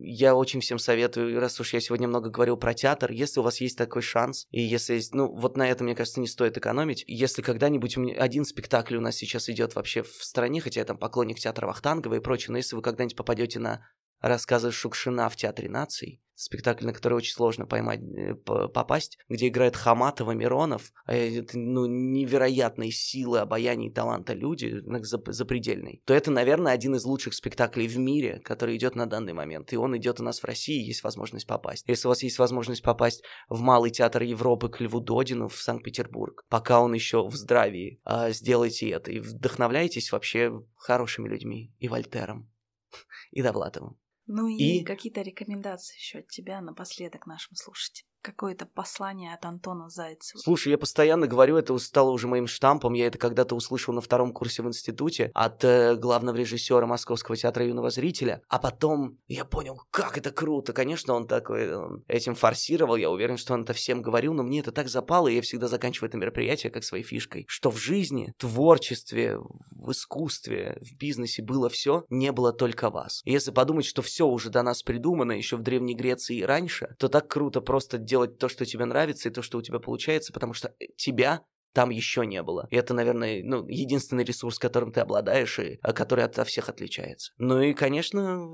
[0.00, 3.60] я очень всем советую, раз уж я сегодня много говорил про театр, если у вас
[3.60, 7.02] есть такой шанс, и если есть, ну, вот на этом, мне кажется, не стоит экономить.
[7.08, 10.84] Если когда-нибудь у меня один спектакль у нас сейчас идет вообще в стране, хотя я
[10.84, 13.84] там поклонник театра Вахтангова и прочее, но если вы когда-нибудь попадете на
[14.20, 19.74] рассказы Шукшина в Театре наций, спектакль, на который очень сложно поймать, э, попасть, где играет
[19.76, 26.72] Хаматова, Миронов, а это, ну, невероятной силы, обаяния и таланта люди, запредельный, то это, наверное,
[26.72, 29.72] один из лучших спектаклей в мире, который идет на данный момент.
[29.72, 31.84] И он идет у нас в России, есть возможность попасть.
[31.88, 36.44] Если у вас есть возможность попасть в Малый театр Европы к Льву Додину в Санкт-Петербург,
[36.48, 39.10] пока он еще в здравии, а, сделайте это.
[39.10, 42.48] И вдохновляйтесь вообще хорошими людьми и Вольтером,
[43.32, 43.98] и Довлатовым.
[44.28, 44.84] Ну и, и...
[44.84, 50.40] какие-то рекомендации еще от тебя напоследок нашим слушателям какое-то послание от Антона Зайцева.
[50.40, 52.94] Слушай, я постоянно говорю, это стало уже моим штампом.
[52.94, 57.64] Я это когда-то услышал на втором курсе в институте от э, главного режиссера Московского театра
[57.66, 58.42] юного зрителя.
[58.48, 60.72] А потом я понял, как это круто.
[60.72, 62.96] Конечно, он такой он этим форсировал.
[62.96, 65.68] Я уверен, что он это всем говорил, но мне это так запало, и я всегда
[65.68, 69.38] заканчиваю это мероприятие как своей фишкой, что в жизни, творчестве,
[69.70, 73.22] в искусстве, в бизнесе было все, не было только вас.
[73.24, 77.08] Если подумать, что все уже до нас придумано еще в Древней Греции и раньше, то
[77.08, 80.52] так круто просто делать то, что тебе нравится, и то, что у тебя получается, потому
[80.52, 82.66] что э, тебя там еще не было.
[82.70, 87.32] И это, наверное, ну, единственный ресурс, которым ты обладаешь, и а, который от всех отличается.
[87.38, 88.48] Ну и, конечно,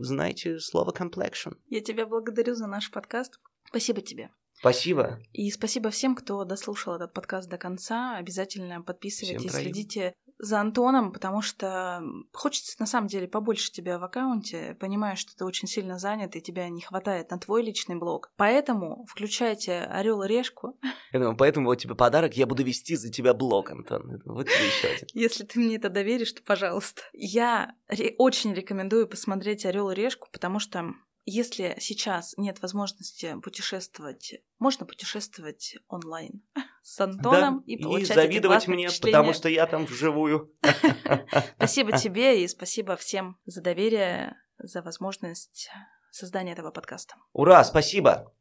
[0.00, 1.56] знаете слово complexion.
[1.68, 3.40] Я тебя благодарю за наш подкаст.
[3.68, 4.30] Спасибо тебе.
[4.52, 5.20] Спасибо.
[5.32, 8.16] И спасибо всем, кто дослушал этот подкаст до конца.
[8.16, 14.76] Обязательно подписывайтесь, следите за Антоном, потому что хочется на самом деле побольше тебя в аккаунте.
[14.80, 18.32] Понимаю, что ты очень сильно занят и тебя не хватает на твой личный блог.
[18.36, 20.78] Поэтому включайте Орел и Решку.
[21.12, 24.20] Думаю, поэтому вот тебе подарок, я буду вести за тебя блог, Антон.
[24.24, 25.08] Вот тебе еще один.
[25.14, 27.02] Если ты мне это доверишь, то пожалуйста.
[27.12, 30.92] Я ре- очень рекомендую посмотреть Орел и Решку, потому что
[31.26, 36.42] если сейчас нет возможности путешествовать, можно путешествовать онлайн
[36.82, 40.52] с Антоном да, и получать и завидовать мне, потому что я там вживую.
[41.56, 45.70] Спасибо тебе и спасибо всем за доверие, за возможность
[46.10, 47.14] создания этого подкаста.
[47.32, 48.32] Ура, спасибо!